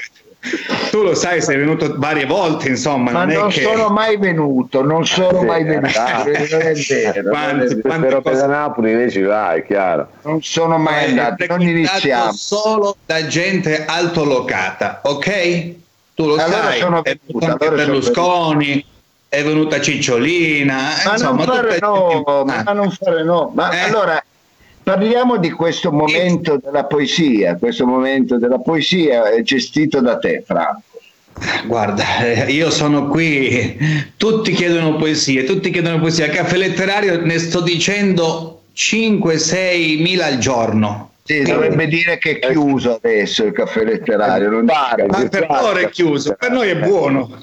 Tu 0.90 1.02
lo 1.04 1.14
sai, 1.14 1.40
sei 1.42 1.58
venuto 1.58 1.94
varie 1.98 2.26
volte, 2.26 2.68
insomma, 2.70 3.12
Ma 3.12 3.26
non, 3.26 3.36
non 3.36 3.50
è 3.50 3.54
che... 3.54 3.62
sono 3.62 3.90
mai 3.90 4.18
venuto, 4.18 4.84
non 4.84 5.06
sono 5.06 5.40
Sì, 5.42 5.46
mai 5.46 5.64
venuto, 5.64 6.00
ah. 6.00 6.24
non 6.24 6.28
è 6.28 6.32
vero, 6.32 6.58
non, 6.58 6.62
è 6.62 7.24
Quanti- 7.24 7.82
quanti 7.82 8.08
Però 8.08 8.22
per 8.22 8.32
cose- 8.32 8.42
da 8.42 8.48
Napoli 8.48 8.96
lei 8.96 9.12
ci 9.12 9.22
va, 9.22 9.54
è 9.54 9.64
chiaro. 9.66 10.08
non 10.24 10.42
sono 10.42 10.78
mai 10.80 11.10
andato, 11.10 11.46
non 11.48 11.62
iniziamo. 11.62 12.32
solo 12.34 12.96
da 13.06 13.28
gente 13.28 13.86
altolocata, 13.86 15.02
ok? 15.04 15.74
Tu 16.16 16.26
lo 16.26 16.34
Allora 16.34 16.50
sai, 16.64 16.80
sono 16.80 17.04
è 17.04 17.18
venuto, 17.28 17.46
anche 17.46 17.66
allora 17.68 17.84
sono 17.84 17.92
Berlusconi, 18.00 18.86
è 19.30 19.44
venuta 19.44 19.80
Cicciolina, 19.80 20.76
Ma 21.06 21.12
insomma, 21.14 21.46
non 21.46 21.56
fare 21.56 21.78
no, 21.80 21.94
gente 22.10 22.14
ma 22.16 22.16
importante. 22.18 22.74
non 22.74 22.92
fare 22.92 23.24
no. 23.24 23.52
Ma 23.54 23.72
Eh. 23.72 23.80
allora 23.80 24.24
parliamo 24.92 25.38
di 25.38 25.52
questo 25.52 25.90
momento 25.90 26.60
della 26.62 26.84
poesia, 26.84 27.56
questo 27.56 27.86
momento 27.86 28.38
della 28.38 28.60
poesia 28.60 29.30
è 29.32 29.42
gestito 29.42 30.02
da 30.02 30.18
te, 30.18 30.44
Franco. 30.46 30.82
Guarda, 31.66 32.26
eh, 32.26 32.52
io 32.52 32.70
sono 32.70 33.08
qui, 33.08 33.78
tutti 34.18 34.52
chiedono 34.52 34.98
poesie, 34.98 35.46
tutti 35.46 35.70
chiedono 35.70 36.00
poesie. 36.00 36.26
Al 36.26 36.32
caffè 36.32 36.58
letterario 36.58 37.22
ne 37.22 37.40
sto 37.40 37.62
dicendo 37.62 38.64
5-6 38.76 40.02
mila 40.02 40.26
al 40.26 40.40
giorno. 40.40 41.12
Sì, 41.24 41.44
dovrebbe 41.44 41.88
dire 41.88 42.18
che 42.18 42.40
è 42.40 42.50
chiuso 42.50 42.96
adesso 42.96 43.46
il 43.46 43.54
caffè 43.54 43.86
letterario. 43.86 44.50
Non 44.50 44.66
Pare, 44.66 45.06
Ma 45.06 45.26
per 45.30 45.48
loro 45.48 45.80
è 45.80 45.90
chiuso, 45.90 46.36
per 46.38 46.52
noi 46.52 46.68
è 46.68 46.76
buono. 46.76 47.42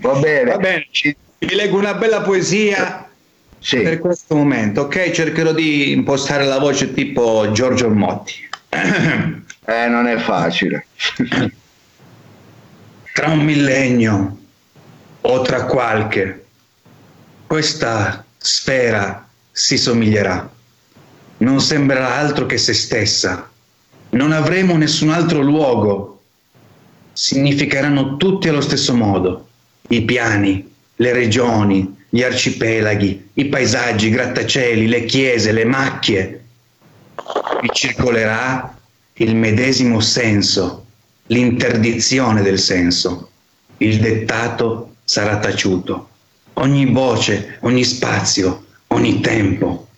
Va 0.00 0.12
bene. 0.20 0.50
Va 0.52 0.58
bene, 0.58 0.86
Ci- 0.88 1.16
vi 1.38 1.54
leggo 1.56 1.78
una 1.78 1.94
bella 1.94 2.20
poesia 2.20 3.08
sì. 3.62 3.80
per 3.80 4.00
questo 4.00 4.34
momento, 4.34 4.82
ok? 4.82 5.10
Cercherò 5.10 5.52
di 5.52 5.92
impostare 5.92 6.44
la 6.44 6.58
voce 6.58 6.92
tipo 6.92 7.50
Giorgio 7.52 7.88
Motti. 7.88 8.34
Eh, 9.64 9.86
non 9.86 10.08
è 10.08 10.16
facile. 10.16 10.86
Tra 13.14 13.28
un 13.28 13.38
millennio 13.44 14.38
o 15.20 15.40
tra 15.42 15.66
qualche, 15.66 16.46
questa 17.46 18.24
sfera 18.38 19.28
si 19.52 19.78
somiglierà. 19.78 20.50
Non 21.38 21.60
sembrerà 21.60 22.16
altro 22.16 22.46
che 22.46 22.58
se 22.58 22.74
stessa. 22.74 23.48
Non 24.10 24.32
avremo 24.32 24.76
nessun 24.76 25.10
altro 25.10 25.42
luogo. 25.42 26.22
Significheranno 27.12 28.16
tutti 28.16 28.48
allo 28.48 28.60
stesso 28.60 28.94
modo. 28.96 29.48
I 29.88 30.02
piani, 30.02 30.68
le 30.96 31.12
regioni, 31.12 32.01
gli 32.14 32.22
arcipelaghi, 32.22 33.30
i 33.32 33.46
paesaggi, 33.46 34.08
i 34.08 34.10
grattacieli, 34.10 34.86
le 34.86 35.06
chiese, 35.06 35.50
le 35.50 35.64
macchie. 35.64 36.44
Vi 37.62 37.70
circolerà 37.72 38.76
il 39.14 39.34
medesimo 39.34 39.98
senso, 40.00 40.84
l'interdizione 41.28 42.42
del 42.42 42.58
senso. 42.58 43.30
Il 43.78 43.98
dettato 43.98 44.96
sarà 45.04 45.38
taciuto. 45.38 46.10
Ogni 46.54 46.84
voce, 46.84 47.56
ogni 47.60 47.82
spazio, 47.82 48.66
ogni 48.88 49.20
tempo, 49.20 49.88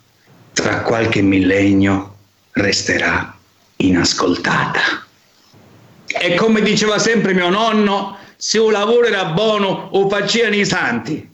tra 0.53 0.83
qualche 0.83 1.20
millennio, 1.20 2.14
resterà 2.53 3.37
inascoltata. 3.79 5.05
E 6.07 6.37
come 6.37 6.62
diceva 6.62 7.00
sempre 7.00 7.35
mio 7.35 7.48
nonno, 7.48 8.18
se 8.37 8.61
un 8.61 8.70
lavoro 8.70 9.07
era 9.07 9.24
buono, 9.24 9.88
o 9.90 10.09
facevano 10.09 10.55
i 10.55 10.64
santi. 10.64 11.33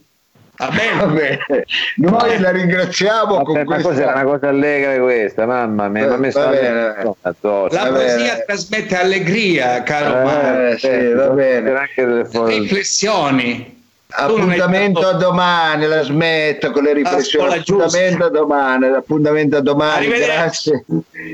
Va 0.60 0.68
Va 0.98 1.06
bene? 1.06 1.64
Noi 1.96 2.38
la 2.38 2.50
ringraziamo 2.50 3.36
Vabbè, 3.36 3.44
con 3.44 3.54
ma 3.54 3.64
questa... 3.64 3.88
cos'è 3.88 4.04
una 4.04 4.24
cosa 4.24 4.48
allegra 4.48 5.00
questa, 5.02 5.46
mamma 5.46 5.88
mia, 5.88 6.12
Eh, 6.12 6.18
mi 6.18 6.30
sta. 6.30 6.50
La 6.50 7.86
poesia 7.88 8.42
trasmette 8.44 8.96
allegria, 8.96 9.82
caro 9.82 10.20
Eh, 10.20 10.24
Mario. 10.24 10.68
Eh, 10.68 10.78
sì, 10.78 11.12
va 11.12 11.28
bene. 11.30 11.66
c'era 11.68 11.80
anche 11.80 12.04
delle 12.04 12.58
Riflessioni. 12.58 13.78
Appuntamento 14.12 15.06
a 15.06 15.12
domani, 15.12 15.86
la 15.86 16.02
smetto 16.02 16.72
con 16.72 16.82
le 16.82 16.92
riflessioni. 16.94 17.54
Appuntamento 17.54 18.24
a 18.24 18.28
domani, 18.28 18.86
appuntamento 18.86 19.56
a 19.56 19.60
domani. 19.60 20.08
Grazie, 20.08 20.84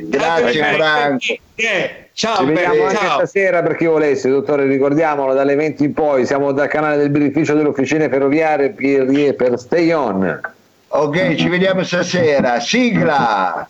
grazie. 0.08 0.62
Franco. 0.74 2.04
Eh, 2.16 2.18
Ciao, 2.18 2.36
Ci 2.36 2.44
Bene, 2.46 2.60
vediamo 2.60 2.84
anche 2.84 2.96
ciao. 2.96 3.18
stasera 3.18 3.62
per 3.62 3.76
chi 3.76 3.84
volesse, 3.84 4.30
dottore, 4.30 4.64
ricordiamolo, 4.64 5.34
dalle 5.34 5.54
20 5.54 5.84
in 5.84 5.92
poi 5.92 6.24
siamo 6.24 6.50
dal 6.52 6.66
canale 6.66 6.96
del 6.96 7.10
birrificio 7.10 7.52
delle 7.52 7.68
officine 7.68 8.08
ferroviarie 8.08 8.70
Pierrie 8.70 9.34
per 9.34 9.58
Stay 9.58 9.92
On. 9.92 10.40
Ok, 10.88 11.34
ci 11.34 11.48
vediamo 11.50 11.82
stasera. 11.82 12.58
Sigla. 12.58 13.68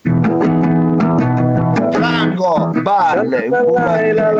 Franco, 1.91 2.71
balle. 2.81 3.49
Shai 3.49 4.13
la 4.13 4.31